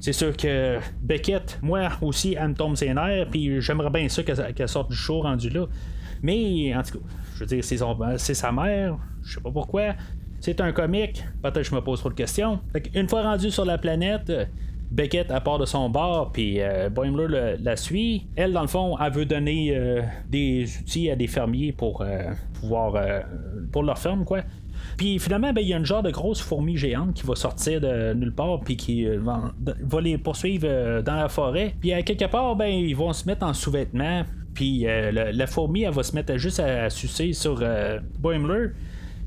c'est 0.00 0.12
sûr 0.12 0.36
que 0.36 0.78
Beckett, 1.02 1.58
moi 1.62 1.88
aussi, 2.02 2.36
elle 2.38 2.48
me 2.48 2.54
tombe 2.54 2.76
ses 2.76 2.94
nerfs, 2.94 3.28
puis 3.30 3.60
j'aimerais 3.60 3.90
bien 3.90 4.08
ça 4.08 4.22
qu'elle 4.22 4.68
sorte 4.68 4.90
du 4.90 4.96
show 4.96 5.20
rendu 5.20 5.50
là. 5.50 5.66
Mais, 6.22 6.74
en 6.74 6.82
tout 6.82 6.98
cas, 6.98 7.04
je 7.34 7.40
veux 7.40 7.46
dire, 7.46 7.64
c'est, 7.64 8.34
sa 8.34 8.52
mère, 8.52 8.96
je 9.22 9.34
sais 9.34 9.40
pas 9.40 9.50
pourquoi. 9.50 9.94
C'est 10.40 10.60
un 10.60 10.70
comique, 10.70 11.24
peut-être 11.42 11.56
que 11.56 11.62
je 11.64 11.74
me 11.74 11.80
pose 11.80 11.98
trop 11.98 12.10
de 12.10 12.14
questions. 12.14 12.60
Une 12.94 13.08
fois 13.08 13.22
rendu 13.22 13.50
sur 13.50 13.64
la 13.64 13.76
planète, 13.76 14.32
Beckett 14.90 15.30
à 15.30 15.40
part 15.40 15.58
de 15.58 15.66
son 15.66 15.90
bar, 15.90 16.32
puis 16.32 16.60
euh, 16.60 16.88
Boimler 16.88 17.56
la 17.60 17.76
suit. 17.76 18.26
Elle, 18.36 18.52
dans 18.52 18.62
le 18.62 18.68
fond, 18.68 18.96
elle 18.98 19.12
veut 19.12 19.26
donner 19.26 19.76
euh, 19.76 20.02
des 20.28 20.66
outils 20.80 21.10
à 21.10 21.16
des 21.16 21.26
fermiers 21.26 21.72
pour 21.72 22.02
euh, 22.02 22.30
pouvoir. 22.54 22.94
pour 23.72 23.82
leur 23.82 23.98
ferme, 23.98 24.24
quoi. 24.24 24.40
Puis 24.96 25.18
finalement, 25.18 25.52
ben, 25.52 25.60
il 25.60 25.68
y 25.68 25.74
a 25.74 25.76
une 25.76 25.84
genre 25.84 26.02
de 26.02 26.10
grosse 26.10 26.40
fourmi 26.40 26.76
géante 26.76 27.14
qui 27.14 27.26
va 27.26 27.34
sortir 27.34 27.80
de 27.80 28.14
nulle 28.14 28.34
part, 28.34 28.60
puis 28.60 28.76
qui 28.76 29.06
va, 29.06 29.52
les 30.00 30.18
poursuivre 30.18 31.02
dans 31.02 31.16
la 31.16 31.28
forêt. 31.28 31.74
Puis 31.80 31.92
à 31.92 32.02
quelque 32.02 32.24
part, 32.24 32.56
ben, 32.56 32.68
ils 32.68 32.96
vont 32.96 33.12
se 33.12 33.26
mettre 33.26 33.44
en 33.44 33.52
sous-vêtements. 33.52 34.22
Puis 34.54 34.86
la, 35.12 35.46
fourmi, 35.46 35.82
elle 35.82 35.94
va 35.94 36.02
se 36.02 36.14
mettre 36.14 36.36
juste 36.36 36.60
à, 36.60 36.90
sucer 36.90 37.32
sur 37.32 37.62
Boimler 38.18 38.70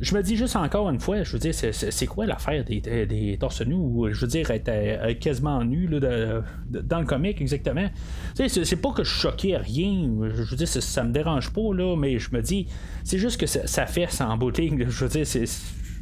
je 0.01 0.15
me 0.15 0.23
dis 0.23 0.35
juste 0.35 0.55
encore 0.55 0.89
une 0.89 0.99
fois, 0.99 1.23
je 1.23 1.31
veux 1.33 1.39
dire, 1.39 1.53
c'est 1.53 2.07
quoi 2.07 2.25
l'affaire 2.25 2.65
des, 2.65 2.81
des, 2.81 3.37
torse 3.39 3.61
nus 3.61 4.13
je 4.13 4.21
veux 4.21 4.27
dire, 4.27 4.49
être, 4.49 5.19
quasiment 5.19 5.63
nu 5.63 5.87
là, 5.87 6.41
dans 6.69 6.99
le 6.99 7.05
comic 7.05 7.39
exactement. 7.39 7.87
C'est 8.35 8.81
pas 8.81 8.91
que 8.91 9.03
je 9.03 9.11
choquais 9.11 9.57
rien, 9.57 10.09
je 10.33 10.43
veux 10.43 10.57
dire, 10.57 10.67
ça, 10.67 11.03
me 11.03 11.11
dérange 11.11 11.53
pas, 11.53 11.73
là, 11.73 11.95
mais 11.95 12.17
je 12.17 12.33
me 12.33 12.41
dis, 12.41 12.67
c'est 13.03 13.19
juste 13.19 13.39
que 13.39 13.45
ça, 13.45 13.85
fait 13.85 14.09
sans 14.11 14.35
beauté, 14.37 14.71
je 14.75 15.05
veux 15.05 15.09
dire, 15.09 15.27
c'est 15.27 15.45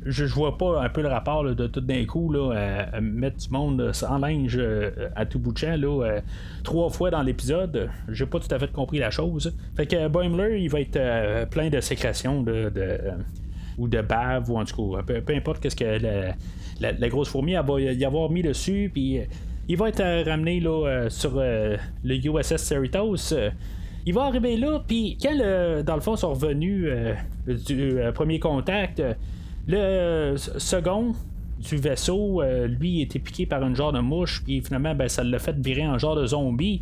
je, 0.06 0.25
vois 0.25 0.58
pas 0.58 0.82
un 0.82 0.89
peu 0.89 1.01
le 1.01 1.08
rapport 1.08 1.44
de 1.44 1.68
tout 1.68 1.82
d'un 1.82 2.06
coup 2.06 2.32
là, 2.32 2.88
mettre 3.01 3.38
du 3.38 3.50
monde 3.50 3.91
sans 3.94 4.17
linge 4.17 4.58
euh, 4.58 5.10
à 5.15 5.26
tout 5.26 5.39
bout 5.39 5.52
de 5.52 5.58
champ 5.58 5.76
euh, 5.82 6.19
trois 6.63 6.89
fois 6.89 7.12
dans 7.12 7.21
l'épisode. 7.21 7.89
J'ai 8.08 8.26
pas 8.26 8.39
tout 8.39 8.54
à 8.54 8.60
fait 8.60 8.71
compris 8.71 9.00
la 9.00 9.12
chose. 9.12 9.56
Fait 9.76 9.86
que 9.86 10.08
Boimler, 10.08 10.62
il 10.62 10.69
va 10.69 10.82
être 10.82 10.95
euh, 10.97 11.45
plein 11.45 11.69
de 11.69 11.80
sécrétions 11.82 12.43
de, 12.43 12.71
ou 13.80 13.88
de 13.88 14.02
bave, 14.02 14.52
ou 14.52 14.60
en 14.60 14.65
tout 14.65 14.94
cas, 14.94 15.04
peu, 15.04 15.34
importe 15.34 15.62
qu'est-ce 15.62 15.76
que 15.76 16.00
la, 16.80 17.10
grosse 17.10 17.30
fourmi 17.30 17.54
va 17.54 17.80
y 17.80 18.06
avoir 18.06 18.30
mis 18.30 18.42
dessus, 18.42 18.92
puis 18.94 19.20
euh, 19.20 19.24
il 19.68 19.78
va 19.78 19.89
être 19.89 20.02
euh, 20.02 20.24
ramené 20.26 20.60
là, 20.60 20.88
euh, 20.88 21.10
sur 21.10 21.36
le 21.36 21.78
USS 22.04 22.58
Cerritos. 22.58 23.34
il 24.06 24.13
va 24.13 24.24
arriver 24.24 24.58
là, 24.58 24.84
puis 24.86 25.18
quand, 25.22 25.36
dans 25.84 25.96
le 25.96 26.02
fond, 26.02 26.15
sont 26.15 26.34
revenus 26.34 26.92
du 27.48 27.96
premier 28.13 28.39
contact, 28.39 29.02
le 29.68 30.36
second 30.38 31.13
du 31.60 31.78
vaisseau, 31.78 32.42
lui, 32.68 33.02
était 33.02 33.20
piqué 33.20 33.46
par 33.46 33.63
une 33.63 33.76
genre 33.76 33.92
de 33.92 34.00
mouche, 34.00 34.42
puis 34.44 34.62
finalement, 34.62 34.96
ben, 34.96 35.10
ça 35.10 35.24
l'a 35.24 35.39
fait 35.39 35.56
virer 35.58 35.88
en 35.88 35.98
genre 35.98 36.15
de 36.15 36.26
zombie 36.26 36.82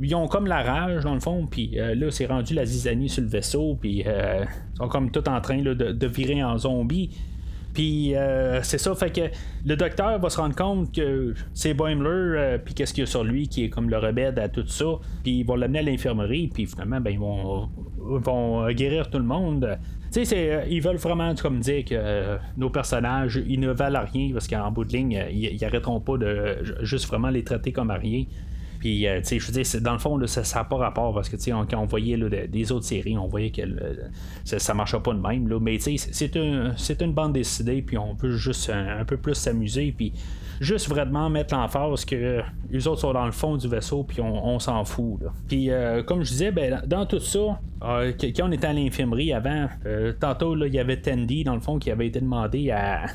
ils 0.00 0.14
ont 0.14 0.28
comme 0.28 0.46
la 0.46 0.62
rage 0.62 1.04
dans 1.04 1.14
le 1.14 1.20
fond, 1.20 1.46
puis 1.46 1.78
euh, 1.78 1.94
là 1.94 2.10
c'est 2.10 2.26
rendu 2.26 2.54
la 2.54 2.64
zizanie 2.64 3.08
sur 3.08 3.22
le 3.22 3.28
vaisseau, 3.28 3.76
puis 3.80 4.02
euh, 4.06 4.44
ils 4.74 4.76
sont 4.78 4.88
comme 4.88 5.10
tout 5.10 5.28
en 5.28 5.40
train 5.40 5.62
de, 5.62 6.06
virer 6.06 6.42
en 6.42 6.58
zombie. 6.58 7.10
Puis 7.72 8.14
euh, 8.14 8.62
c'est 8.62 8.78
ça, 8.78 8.94
fait 8.94 9.10
que 9.10 9.22
le 9.66 9.76
docteur 9.76 10.20
va 10.20 10.30
se 10.30 10.36
rendre 10.36 10.54
compte 10.54 10.94
que 10.94 11.34
c'est 11.54 11.74
Boimler, 11.74 12.58
puis 12.64 12.72
qu'est-ce 12.72 12.94
qu'il 12.94 13.02
y 13.02 13.06
a 13.06 13.06
sur 13.06 13.24
lui 13.24 13.48
qui 13.48 13.64
est 13.64 13.68
comme 13.68 13.90
le 13.90 13.98
remède 13.98 14.38
à 14.38 14.48
tout 14.48 14.66
ça. 14.66 14.84
Puis 15.24 15.40
ils 15.40 15.42
vont 15.44 15.56
l'amener 15.56 15.80
à 15.80 15.82
l'infirmerie, 15.82 16.48
puis 16.54 16.66
finalement, 16.66 17.00
ben, 17.00 17.10
ils 17.10 17.18
vont, 17.18 17.68
vont 17.98 18.70
guérir 18.70 19.10
tout 19.10 19.18
le 19.18 19.24
monde. 19.24 19.76
Tu 20.12 20.24
sais, 20.24 20.66
ils 20.70 20.80
veulent 20.80 20.98
vraiment 20.98 21.34
comme 21.34 21.58
dire 21.58 21.84
que 21.84 22.36
nos 22.56 22.70
personnages, 22.70 23.42
ils 23.44 23.58
ne 23.58 23.70
valent 23.72 24.04
rien, 24.12 24.30
parce 24.32 24.46
qu'en 24.46 24.70
bout 24.70 24.84
de 24.84 24.92
ligne, 24.92 25.24
ils, 25.32 25.54
ils 25.54 25.64
arrêteront 25.64 25.98
pas 25.98 26.16
de 26.16 26.58
juste 26.82 27.08
vraiment 27.08 27.30
les 27.30 27.42
traiter 27.42 27.72
comme 27.72 27.90
à 27.90 27.96
rien. 27.96 28.24
Puis, 28.84 29.08
euh, 29.08 29.20
tu 29.20 29.28
sais, 29.28 29.38
je 29.38 29.46
veux 29.46 29.62
dire, 29.62 29.80
dans 29.80 29.94
le 29.94 29.98
fond, 29.98 30.20
ça 30.26 30.58
n'a 30.58 30.64
pas 30.64 30.76
rapport 30.76 31.14
parce 31.14 31.30
que, 31.30 31.36
tu 31.36 31.44
sais, 31.44 31.52
quand 31.52 31.78
on 31.78 31.86
voyait 31.86 32.18
des 32.48 32.70
autres 32.70 32.84
séries, 32.84 33.16
on 33.16 33.28
voyait 33.28 33.48
que 33.48 33.62
ça, 34.44 34.74
ne 34.74 34.76
marchait 34.76 35.00
pas 35.00 35.14
de 35.14 35.20
même. 35.20 35.48
Là, 35.48 35.58
mais, 35.58 35.78
tu 35.78 35.96
sais, 35.96 36.12
c'est 36.76 37.00
une 37.00 37.12
bande 37.14 37.32
dessinée, 37.32 37.80
puis 37.80 37.96
on 37.96 38.14
peut 38.14 38.36
juste 38.36 38.68
un, 38.68 39.06
peu 39.06 39.16
plus 39.16 39.36
s'amuser, 39.36 39.94
puis 39.96 40.12
juste 40.60 40.88
vraiment 40.88 41.30
mettre 41.30 41.54
l'emphase 41.54 42.04
que 42.04 42.42
les 42.70 42.86
autres 42.86 43.00
sont 43.00 43.14
dans 43.14 43.24
le 43.24 43.32
fond 43.32 43.56
du 43.56 43.68
vaisseau, 43.68 44.04
puis 44.04 44.20
on, 44.20 44.58
s'en 44.58 44.84
fout. 44.84 45.18
Puis, 45.48 45.70
euh, 45.70 46.02
comme 46.02 46.22
je 46.22 46.30
disais, 46.30 46.52
ben, 46.52 46.82
dans 46.86 47.06
tout 47.06 47.20
ça, 47.20 47.58
euh, 47.82 48.12
quand 48.18 48.48
on 48.48 48.52
était 48.52 48.66
à 48.66 48.72
l'infirmerie 48.72 49.32
avant, 49.32 49.66
tantôt, 50.20 50.56
il 50.64 50.74
y 50.74 50.78
avait 50.78 50.98
Tandy, 50.98 51.44
dans 51.44 51.54
le 51.54 51.60
fond, 51.60 51.78
qui 51.78 51.90
avait 51.90 52.06
été 52.06 52.20
demandé 52.20 52.70
à, 52.70 53.06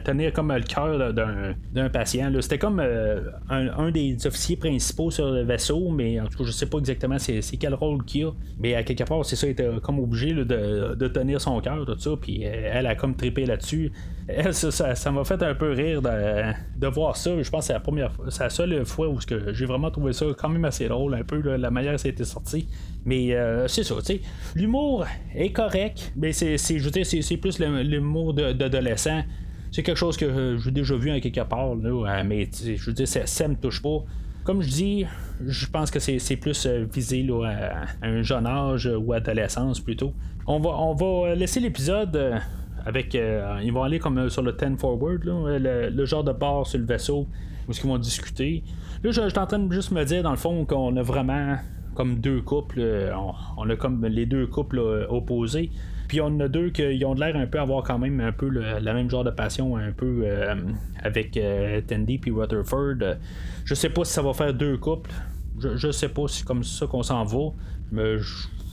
tenir 0.00 0.32
comme 0.32 0.52
le 0.52 0.62
cœur 0.62 1.12
d'un 1.12 1.88
patient. 1.90 2.32
C'était 2.40 2.58
comme 2.58 2.80
un, 2.80 3.90
des 3.90 4.26
officiers 4.26 4.56
principaux 4.56 5.01
sur 5.10 5.30
le 5.30 5.42
vaisseau, 5.42 5.90
mais 5.90 6.20
en 6.20 6.26
tout 6.26 6.38
cas, 6.38 6.44
je 6.44 6.50
sais 6.50 6.66
pas 6.66 6.78
exactement 6.78 7.18
c'est 7.18 7.42
quel 7.58 7.74
rôle 7.74 8.04
qu'il 8.04 8.26
a. 8.26 8.30
Mais 8.58 8.74
à 8.74 8.82
quelque 8.82 9.04
part, 9.04 9.24
c'est 9.24 9.36
ça, 9.36 9.46
il 9.46 9.50
était 9.50 9.68
comme 9.82 9.98
obligé 9.98 10.32
de, 10.32 11.08
tenir 11.08 11.40
son 11.40 11.60
cœur, 11.60 11.84
tout 11.84 11.98
ça, 11.98 12.10
puis 12.20 12.42
elle 12.42 12.86
a 12.86 12.94
comme 12.94 13.14
trippé 13.14 13.46
là-dessus. 13.46 13.92
Ça 14.52 15.10
m'a 15.10 15.24
fait 15.24 15.42
un 15.42 15.54
peu 15.54 15.72
rire 15.72 16.00
de, 16.00 16.86
voir 16.86 17.16
ça. 17.16 17.30
Je 17.42 17.50
pense 17.50 17.60
que 17.60 17.66
c'est 17.68 17.72
la 17.72 17.80
première 17.80 18.12
c'est 18.28 18.44
la 18.44 18.50
seule 18.50 18.84
fois 18.84 19.08
où 19.08 19.18
j'ai 19.20 19.66
vraiment 19.66 19.90
trouvé 19.90 20.12
ça 20.12 20.26
quand 20.38 20.48
même 20.48 20.64
assez 20.64 20.88
drôle, 20.88 21.14
un 21.14 21.24
peu, 21.24 21.40
la 21.56 21.70
manière 21.70 21.92
dont 21.92 21.98
ça 21.98 22.08
a 22.08 22.10
été 22.10 22.24
sorti. 22.24 22.68
Mais 23.04 23.34
euh, 23.34 23.66
c'est 23.68 23.82
ça, 23.82 23.96
tu 23.96 24.04
sais. 24.04 24.20
L'humour 24.54 25.06
est 25.34 25.50
correct, 25.50 26.12
mais 26.16 26.32
c'est, 26.32 26.56
je 26.56 26.88
c'est, 27.04 27.36
plus 27.36 27.58
l'humour 27.58 28.34
d'adolescent. 28.34 29.22
C'est 29.70 29.82
quelque 29.82 29.96
chose 29.96 30.16
que 30.16 30.58
j'ai 30.62 30.70
déjà 30.70 30.94
vu 30.94 31.10
à 31.10 31.20
quelque 31.20 31.40
part, 31.40 31.74
là, 31.74 32.22
mais 32.24 32.48
je 32.62 32.84
veux 32.84 32.92
dire, 32.92 33.08
ça, 33.08 33.26
ça 33.26 33.48
me 33.48 33.56
touche 33.56 33.82
pas. 33.82 34.04
Comme 34.44 34.62
je 34.62 34.68
dis, 34.68 35.06
je 35.46 35.66
pense 35.66 35.90
que 35.90 35.98
c'est, 35.98 36.36
plus 36.36 36.66
euh, 36.66 36.84
visé 36.92 37.26
à, 37.44 37.84
un 38.02 38.22
jeune 38.22 38.46
âge 38.46 38.86
ou 38.86 39.12
adolescence 39.12 39.80
plutôt. 39.80 40.12
On 40.46 40.58
va, 40.58 40.70
on 40.70 40.94
va 40.94 41.34
laisser 41.34 41.60
l'épisode 41.60 42.16
euh, 42.16 42.38
avec. 42.84 43.14
ils 43.14 43.72
vont 43.72 43.84
aller 43.84 43.98
comme 43.98 44.28
sur 44.28 44.42
le 44.42 44.52
10 44.52 44.78
forward, 44.78 45.22
le, 45.24 46.04
genre 46.04 46.24
de 46.24 46.32
bar 46.32 46.66
sur 46.66 46.78
le 46.78 46.86
vaisseau 46.86 47.28
où 47.68 47.72
ils 47.72 47.88
vont 47.88 47.98
discuter. 47.98 48.64
Là, 49.04 49.10
je, 49.12 49.22
je 49.22 49.28
suis 49.28 49.38
en 49.38 49.46
train 49.46 49.58
de 49.58 49.72
juste 49.72 49.92
me 49.92 50.04
dire, 50.04 50.22
dans 50.22 50.32
le 50.32 50.36
fond, 50.36 50.64
qu'on 50.64 50.96
a 50.96 51.02
vraiment 51.02 51.56
comme 51.94 52.16
deux 52.16 52.40
couples. 52.40 52.80
Euh, 52.80 53.12
on, 53.56 53.68
a 53.68 53.76
comme 53.76 54.04
les 54.06 54.26
deux 54.26 54.46
couples 54.46 54.78
euh, 54.78 55.06
opposés. 55.08 55.70
Puis 56.12 56.20
on 56.20 56.40
a 56.40 56.48
deux 56.48 56.68
qui 56.68 57.02
ont 57.06 57.14
l'air 57.14 57.34
un 57.36 57.46
peu 57.46 57.58
avoir 57.58 57.82
quand 57.84 57.98
même 57.98 58.20
un 58.20 58.32
peu 58.32 58.46
le, 58.46 58.82
même 58.82 59.08
genre 59.08 59.24
de 59.24 59.30
passion, 59.30 59.78
un 59.78 59.92
peu 59.92 60.24
euh, 60.26 60.54
avec 61.02 61.40
Tandy 61.86 62.18
puis 62.18 62.30
Rutherford. 62.30 63.16
Je 63.64 63.74
sais 63.74 63.88
pas 63.88 64.04
si 64.04 64.12
ça 64.12 64.20
va 64.20 64.34
faire 64.34 64.52
deux 64.52 64.76
couples. 64.76 65.10
je, 65.58 65.90
sais 65.90 66.10
pas 66.10 66.28
si 66.28 66.40
c'est 66.40 66.44
comme 66.44 66.64
ça 66.64 66.86
qu'on 66.86 67.02
s'en 67.02 67.24
va. 67.24 67.54
Mais 67.92 68.16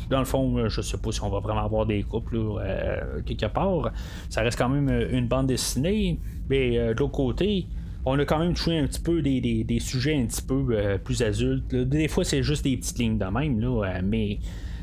dans 0.10 0.20
le 0.20 0.26
fond, 0.26 0.68
je 0.68 0.82
sais 0.82 0.98
pas 0.98 1.14
si 1.14 1.24
on 1.24 1.30
va 1.30 1.40
vraiment 1.40 1.64
avoir 1.64 1.86
des 1.86 2.04
couples 2.04 2.36
euh, 2.36 3.22
quelque 3.26 3.46
part. 3.46 3.94
Ça 4.28 4.42
reste 4.42 4.58
quand 4.58 4.68
même 4.68 4.90
une 5.10 5.30
bande 5.30 5.48
dessinée. 5.48 6.20
Mais 6.50 6.72
de 6.94 7.00
l'autre 7.00 7.14
côté, 7.14 7.68
on 8.04 8.20
a 8.20 8.26
quand 8.26 8.40
même 8.40 8.54
touché 8.54 8.78
un 8.78 8.86
petit 8.86 9.00
peu 9.00 9.22
des, 9.22 9.80
sujets 9.80 10.22
un 10.22 10.26
petit 10.26 10.42
peu 10.42 10.98
plus 11.06 11.22
adultes. 11.22 11.74
Des 11.74 12.10
fois, 12.10 12.26
c'est 12.26 12.44
juste 12.44 12.66
des 12.66 12.76
petites 12.76 13.00
lignes 13.00 13.18
de 13.18 13.28
même, 13.28 13.62
là, 13.62 14.02
mais 14.04 14.40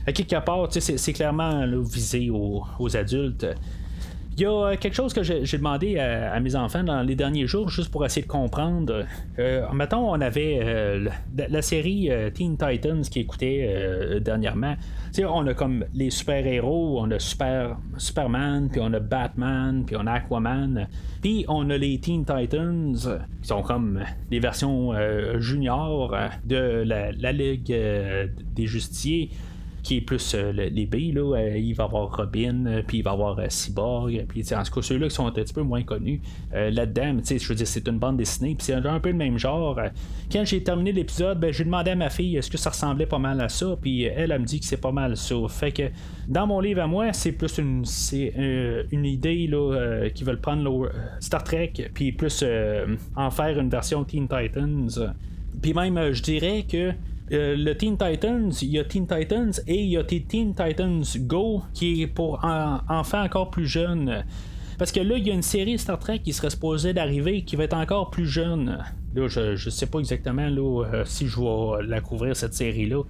à 0.07 0.13
quelque 0.13 0.45
part, 0.45 0.69
c'est 0.71 1.13
clairement 1.13 1.67
visé 1.83 2.31
aux 2.31 2.97
adultes. 2.97 3.47
Il 4.39 4.43
y 4.43 4.45
a 4.45 4.51
euh, 4.51 4.77
quelque 4.77 4.95
chose 4.95 5.15
que 5.15 5.23
j'ai 5.23 5.57
demandé 5.57 5.99
à, 5.99 6.39
mes 6.41 6.57
enfants 6.57 6.85
dans 6.85 7.01
les 7.01 7.15
derniers 7.15 7.47
jours, 7.47 7.71
juste 7.71 7.91
pour 7.91 8.05
essayer 8.05 8.21
de 8.21 8.31
comprendre. 8.31 9.07
Euh, 9.39 9.67
mettons, 9.73 10.11
on 10.11 10.21
avait 10.21 10.59
euh, 10.63 11.09
la, 11.49 11.63
série 11.63 12.11
euh, 12.11 12.29
Teen 12.29 12.59
Titans 12.59 13.01
qui 13.01 13.21
écoutait 13.21 14.21
dernièrement. 14.21 14.77
on 15.27 15.47
a 15.47 15.55
comme 15.55 15.87
les 15.95 16.11
super-héros, 16.11 17.01
on 17.01 17.11
a 17.13 17.19
Super, 17.19 17.79
Superman, 17.97 18.69
puis 18.71 18.83
on 18.85 18.93
a 18.93 19.01
Batman, 19.01 19.85
puis 19.87 19.97
on 19.99 20.07
a 20.07 20.13
Aquaman. 20.13 20.87
Puis 21.23 21.47
on 21.49 21.71
a 21.71 21.79
les 21.79 21.99
Teen 21.99 22.27
Titans, 22.27 22.95
qui 23.41 23.49
sont 23.49 23.63
comme 23.63 24.01
les 24.31 24.39
versions 24.39 24.93
juniors 25.39 26.15
de 26.45 26.83
la, 26.85 27.11
la 27.13 27.33
Ligue 27.33 27.75
des 28.55 28.67
Justiciers 28.67 29.31
qui 29.87 29.99
est 29.99 30.01
plus 30.01 30.35
euh, 30.35 30.51
les 30.51 30.87
billes. 30.87 31.13
Là, 31.13 31.37
euh, 31.37 31.57
il 31.57 31.73
va 31.75 31.85
avoir 31.85 32.17
Robin, 32.17 32.67
euh, 32.67 32.83
puis 32.85 32.99
il 32.99 33.03
va 33.03 33.13
avoir 33.13 33.41
Cyborg, 33.49 34.27
puis 34.27 34.45
en 34.53 34.65
tout 34.65 34.73
cas 34.73 34.83
ceux-là 34.83 35.09
qui 35.09 35.15
sont 35.15 35.27
un 35.27 35.31
petit 35.31 35.55
peu 35.55 35.63
moins 35.63 35.85
connus 35.85 36.21
là-dedans. 36.53 37.19
Je 37.25 37.49
veux 37.49 37.55
dire, 37.55 37.67
c'est 37.69 37.87
une 37.87 37.99
bande 37.99 38.17
dessinée, 38.17 38.57
puis 38.57 38.65
c'est 38.65 38.75
un 38.75 39.01
peu 39.01 39.11
le 39.11 39.17
même 39.17 39.39
genre. 39.39 39.79
Quand 40.33 40.45
j'ai 40.45 40.63
terminé 40.63 40.91
l'épisode, 40.91 41.39
ben, 41.39 41.53
j'ai 41.53 41.63
demandé 41.63 41.93
à 41.93 41.95
ma 41.95 42.11
fille 42.11 42.37
est-ce 42.37 42.51
que 42.51 42.59
ça 42.59 42.71
ressemblait 42.71 43.07
pas 43.07 43.19
mal 43.19 43.41
à 43.41 43.49
ça, 43.49 43.77
puis 43.81 44.03
elle, 44.03 44.33
elle 44.33 44.41
me 44.41 44.45
dit 44.45 44.59
que 44.59 44.67
c'est 44.67 44.81
pas 44.81 44.91
mal 44.91 45.17
ça. 45.17 45.37
Fait 45.49 45.71
que 45.71 45.85
dans 46.27 46.49
mon 46.49 46.59
livre 46.59 46.83
à 46.83 46.89
moi, 46.89 47.13
c'est 47.13 47.33
plus 47.33 47.59
une, 47.59 47.85
c'est, 47.85 48.33
une 48.91 49.05
idée 49.05 49.47
là, 49.47 50.09
qu'ils 50.13 50.27
veulent 50.27 50.41
prendre 50.41 50.91
Star 51.21 51.45
Trek, 51.45 51.73
puis 51.95 52.11
plus 52.11 52.45
en 53.15 53.31
faire 53.31 53.59
une 53.61 53.71
version 53.71 54.03
Teen 54.03 54.27
Titans. 54.27 55.15
Puis 55.63 55.75
même, 55.75 56.13
je 56.13 56.23
dirais 56.23 56.65
que 56.69 56.93
euh, 57.33 57.57
le 57.57 57.77
Teen 57.77 57.99
Titans, 57.99 58.53
il 58.63 58.71
y 58.71 58.79
a 58.79 58.85
Teen 58.85 59.07
Titans 59.07 59.53
et 59.67 59.83
il 59.83 59.91
y 59.91 59.97
a 59.97 60.05
Teen 60.05 60.55
Titans 60.55 61.03
Go 61.19 61.63
qui 61.75 62.03
est 62.03 62.07
pour 62.07 62.45
enfants 62.45 63.23
encore 63.23 63.51
plus 63.51 63.67
jeunes. 63.67 64.25
Parce 64.79 64.93
que 64.93 65.01
là, 65.01 65.17
il 65.17 65.27
y 65.27 65.31
a 65.31 65.35
une 65.35 65.43
série 65.43 65.79
Star 65.79 65.99
Trek 65.99 66.21
qui 66.21 66.33
serait 66.33 66.51
supposée 66.51 66.93
d'arriver 66.93 67.43
qui 67.43 67.57
va 67.57 67.65
être 67.65 67.77
encore 67.77 68.11
plus 68.11 68.27
jeune. 68.27 68.79
Là, 69.15 69.29
je, 69.29 69.53
ne 69.53 69.71
sais 69.71 69.87
pas 69.87 69.99
exactement 69.99 70.49
là, 70.49 70.85
euh, 70.85 71.05
si 71.07 71.27
je 71.27 71.41
vais 71.41 71.87
la 71.87 72.01
couvrir 72.01 72.37
cette 72.37 72.55
série-là. 72.55 73.03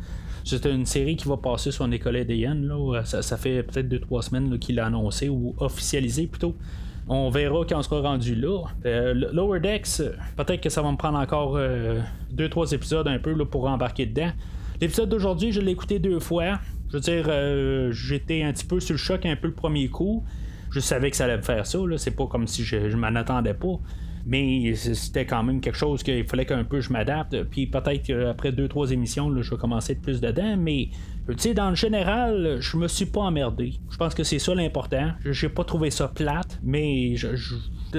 C'est 0.45 0.65
une 0.67 0.87
série 0.87 1.17
qui 1.17 1.27
va 1.27 1.37
passer 1.37 1.73
sur 1.73 1.89
Nickelodeon. 1.89 2.55
Là. 2.63 3.05
Ça, 3.05 3.21
ça 3.21 3.37
fait 3.37 3.65
peut-être 3.65 3.89
2-3 3.89 4.23
semaines 4.23 4.59
qu'il 4.61 4.77
l'a 4.77 4.87
annoncé 4.87 5.29
ou 5.29 5.57
officialisé 5.59 6.29
plutôt. 6.29 6.55
On 7.09 7.31
verra 7.31 7.65
quand 7.69 7.79
on 7.79 7.83
sera 7.83 8.01
rendu 8.01 8.35
là. 8.35 8.65
Euh, 8.85 9.15
Lower 9.33 9.61
Decks, 9.61 10.03
peut-être 10.37 10.61
que 10.61 10.69
ça 10.69 10.83
va 10.83 10.91
me 10.91 10.97
prendre 10.97 11.19
encore 11.19 11.57
2-3 11.57 11.59
euh, 11.59 12.67
épisodes 12.75 13.07
un 13.07 13.19
peu 13.19 13.33
là, 13.33 13.45
pour 13.45 13.67
embarquer 13.67 14.07
dedans. 14.07 14.33
L'épisode 14.81 15.09
d'aujourd'hui, 15.09 15.53
je 15.53 15.61
l'ai 15.61 15.73
écouté 15.73 15.99
deux 15.99 16.19
fois. 16.19 16.59
Je 16.89 16.95
veux 16.95 17.01
dire, 17.01 17.27
euh, 17.29 17.93
j'étais 17.93 18.43
un 18.43 18.53
petit 18.53 18.65
peu 18.65 18.81
sur 18.81 18.95
le 18.95 18.99
choc 18.99 19.25
un 19.25 19.37
peu 19.37 19.47
le 19.47 19.55
premier 19.55 19.89
coup. 19.89 20.25
Je 20.71 20.81
savais 20.81 21.11
que 21.11 21.17
ça 21.17 21.25
allait 21.25 21.37
me 21.37 21.43
faire 21.43 21.65
ça. 21.65 21.79
C'est 21.97 22.11
pas 22.11 22.27
comme 22.27 22.47
si 22.47 22.65
je, 22.65 22.91
je 22.91 22.97
m'en 22.97 23.15
attendais 23.15 23.55
pas 23.55 23.79
mais 24.27 24.75
c'était 24.75 25.25
quand 25.25 25.45
même 25.45 25.61
quelque 25.61 25.79
chose 25.79 26.03
qu'il 26.03 26.27
fallait 26.27 26.45
qu'un 26.45 26.65
peu 26.65 26.81
je 26.81 26.93
m'adapte. 26.93 27.45
Puis 27.45 27.69
peut-être 27.69 28.03
qu'après 28.03 28.51
deux, 28.51 28.67
trois 28.67 28.91
émissions, 28.91 29.33
je 29.41 29.51
vais 29.51 29.57
commencer 29.57 29.95
de 29.95 30.01
plus 30.01 30.21
dedans, 30.21 30.57
mais 30.59 30.91
tu 31.29 31.35
sais, 31.39 31.55
dans 31.55 31.71
le 31.71 31.77
général, 31.77 32.59
je 32.61 32.77
me 32.77 32.89
suis 32.89 33.07
pas 33.07 33.21
emmerdé. 33.21 33.75
Je 33.91 33.97
pense 33.97 34.15
que 34.15 34.25
c'est 34.25 34.41
ça 34.41 34.55
l'important. 34.55 35.13
J'ai 35.25 35.49
pas 35.49 35.65
trouvé 35.65 35.91
ça 35.91 36.09
plate, 36.09 36.59
mais 36.63 37.15
je, 37.17 37.29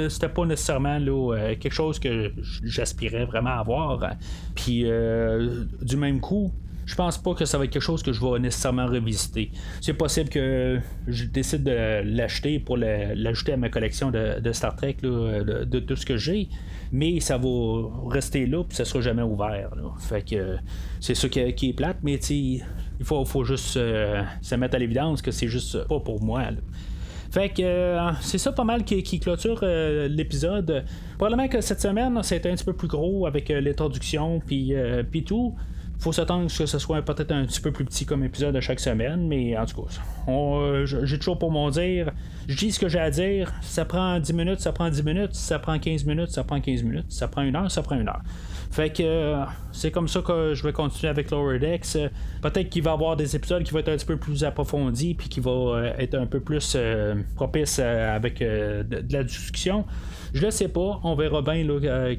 c'était 0.09 0.29
pas 0.29 0.45
nécessairement 0.45 0.99
euh, 0.99 1.55
quelque 1.55 1.73
chose 1.73 1.97
que 1.97 2.31
j'aspirais 2.63 3.25
vraiment 3.25 3.59
à 3.59 3.63
voir. 3.63 4.15
Puis 4.55 4.83
euh, 4.85 5.63
du 5.81 5.95
même 5.95 6.19
coup, 6.19 6.51
je 6.87 6.95
pense 6.95 7.17
pas 7.17 7.33
que 7.33 7.43
ça 7.43 7.57
va 7.57 7.65
être 7.65 7.71
quelque 7.71 7.81
chose 7.81 8.01
que 8.01 8.13
je 8.13 8.25
vais 8.25 8.39
nécessairement 8.39 8.87
revisiter. 8.87 9.51
C'est 9.81 9.93
possible 9.93 10.29
que 10.29 10.79
je 11.05 11.25
décide 11.25 11.63
de 11.63 12.01
l'acheter 12.03 12.59
pour 12.59 12.77
l'ajouter 12.77 13.51
à 13.51 13.57
ma 13.57 13.67
collection 13.67 14.09
de, 14.09 14.51
Star 14.53 14.73
Trek, 14.77 14.95
de, 15.03 15.79
tout 15.79 15.97
ce 15.97 16.05
que 16.05 16.15
j'ai, 16.15 16.47
mais 16.93 17.19
ça 17.19 17.37
va 17.37 17.49
rester 18.09 18.45
là, 18.45 18.63
puis 18.63 18.75
ça 18.75 18.85
sera 18.85 19.01
jamais 19.01 19.21
ouvert. 19.21 19.71
Fait 19.99 20.21
que 20.21 20.55
c'est 21.01 21.13
ça 21.13 21.27
qui, 21.27 21.39
est 21.39 21.75
plate, 21.75 21.97
mais 22.03 22.15
il 22.15 22.63
faut, 23.03 23.43
juste 23.43 23.75
euh, 23.75 24.23
se 24.41 24.55
mettre 24.55 24.75
à 24.75 24.79
l'évidence 24.79 25.21
que 25.21 25.31
c'est 25.31 25.49
juste 25.49 25.85
pas 25.89 25.99
pour 25.99 26.23
moi. 26.23 26.43
Fait 27.31 27.49
que 27.49 27.61
euh, 27.61 28.11
c'est 28.21 28.37
ça 28.37 28.53
pas 28.53 28.63
mal 28.63 28.85
qui, 28.85 29.19
clôture 29.19 29.59
euh, 29.63 30.07
l'épisode. 30.07 30.85
Probablement 31.17 31.49
que 31.49 31.59
cette 31.59 31.81
semaine, 31.81 32.17
c'était 32.23 32.49
un 32.49 32.55
petit 32.55 32.63
peu 32.63 32.71
plus 32.71 32.87
gros 32.87 33.27
avec 33.27 33.49
l'introduction 33.49 34.39
puis 34.39 34.73
tout 35.25 35.53
faut 35.99 36.11
s'attendre 36.11 36.47
que 36.47 36.65
ce 36.65 36.79
soit 36.79 37.01
peut-être 37.01 37.31
un 37.31 37.45
petit 37.45 37.61
peu 37.61 37.71
plus 37.71 37.85
petit 37.85 38.05
comme 38.05 38.23
épisode 38.23 38.53
de 38.53 38.59
chaque 38.61 38.79
semaine, 38.79 39.27
mais 39.27 39.57
en 39.57 39.65
tout 39.65 39.81
cas, 39.81 39.89
euh, 40.27 40.85
j'ai 40.85 41.17
toujours 41.17 41.39
pour 41.39 41.51
mon 41.51 41.69
dire. 41.69 42.11
Je 42.47 42.55
dis 42.55 42.71
ce 42.71 42.79
que 42.79 42.87
j'ai 42.87 42.99
à 42.99 43.09
dire. 43.09 43.51
Ça 43.61 43.85
prend 43.85 44.19
10 44.19 44.33
minutes, 44.33 44.59
ça 44.59 44.71
prend 44.71 44.89
10 44.89 45.03
minutes. 45.03 45.33
Ça 45.33 45.59
prend 45.59 45.77
15 45.77 46.05
minutes, 46.05 46.29
ça 46.29 46.43
prend 46.43 46.59
15 46.59 46.83
minutes. 46.83 47.05
Ça 47.09 47.27
prend 47.27 47.41
une 47.41 47.55
heure, 47.55 47.71
ça 47.71 47.81
prend 47.81 47.99
une 47.99 48.07
heure. 48.07 48.21
Fait 48.71 48.89
que 48.89 49.01
euh, 49.03 49.43
c'est 49.71 49.91
comme 49.91 50.07
ça 50.09 50.21
que 50.21 50.53
je 50.53 50.63
vais 50.63 50.73
continuer 50.73 51.09
avec 51.09 51.31
Lower 51.31 51.59
Decks. 51.59 51.97
Peut-être 52.41 52.69
qu'il 52.69 52.83
va 52.83 52.91
y 52.91 52.93
avoir 52.93 53.15
des 53.15 53.35
épisodes 53.35 53.63
qui 53.63 53.71
vont 53.71 53.79
être 53.79 53.89
un 53.89 53.95
petit 53.95 54.05
peu 54.05 54.17
plus 54.17 54.43
approfondis 54.43 55.13
puis 55.13 55.29
qui 55.29 55.39
vont 55.39 55.73
euh, 55.73 55.91
être 55.97 56.15
un 56.15 56.25
peu 56.25 56.41
plus 56.41 56.77
propices 57.35 57.79
avec 57.79 58.39
de, 58.39 58.85
la 59.09 59.23
discussion. 59.23 59.85
Je 60.33 60.45
le 60.45 60.51
sais 60.51 60.67
pas. 60.67 60.99
On 61.03 61.15
verra 61.15 61.41
bien 61.41 61.65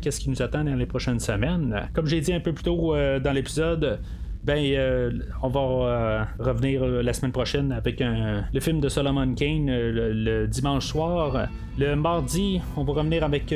qu'est-ce 0.01 0.21
qui 0.21 0.31
nous 0.31 0.41
attend 0.41 0.65
dans 0.65 0.75
les 0.75 0.87
prochaines 0.87 1.21
semaines. 1.21 1.89
Comme 1.93 2.07
j'ai 2.07 2.21
dit 2.21 2.33
un 2.33 2.41
peu 2.41 2.53
plus 2.53 2.65
tôt 2.65 2.95
dans 2.95 3.33
l'épisode, 3.33 3.68
ben, 3.77 4.65
euh, 4.65 5.11
on 5.43 5.49
va 5.49 6.29
revenir 6.39 6.85
la 6.85 7.13
semaine 7.13 7.33
prochaine 7.33 7.73
avec 7.73 8.01
le 8.01 8.61
film 8.61 8.81
de 8.81 8.89
Solomon 8.89 9.35
Kane 9.35 9.67
le, 9.67 10.47
dimanche 10.47 10.87
soir. 10.87 11.49
Le 11.79 11.95
mardi, 11.97 12.61
on 12.77 12.85
va 12.85 12.93
revenir 12.95 13.25
avec 13.25 13.55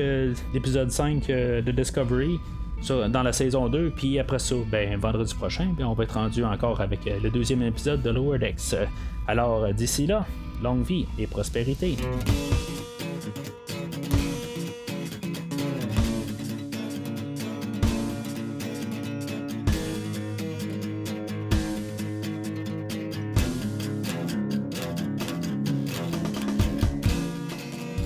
l'épisode 0.52 0.90
5 0.90 1.26
de 1.28 1.70
Discovery. 1.70 2.38
dans 2.88 3.22
la 3.22 3.32
saison 3.32 3.68
2, 3.68 3.90
puis 3.96 4.18
après 4.18 4.38
ça, 4.38 4.56
ben, 4.70 4.98
vendredi 4.98 5.34
prochain, 5.34 5.68
ben, 5.78 5.86
on 5.86 5.94
va 5.94 6.04
être 6.04 6.14
rendu 6.14 6.44
encore 6.44 6.80
avec 6.80 7.00
le 7.04 7.30
deuxième 7.30 7.62
épisode 7.62 8.02
de 8.02 8.10
Lower 8.10 8.38
Decks. 8.38 8.76
Alors 9.28 9.72
d'ici 9.72 10.06
là, 10.06 10.26
longue 10.62 10.84
vie 10.84 11.06
et 11.18 11.26
prospérité. 11.26 11.96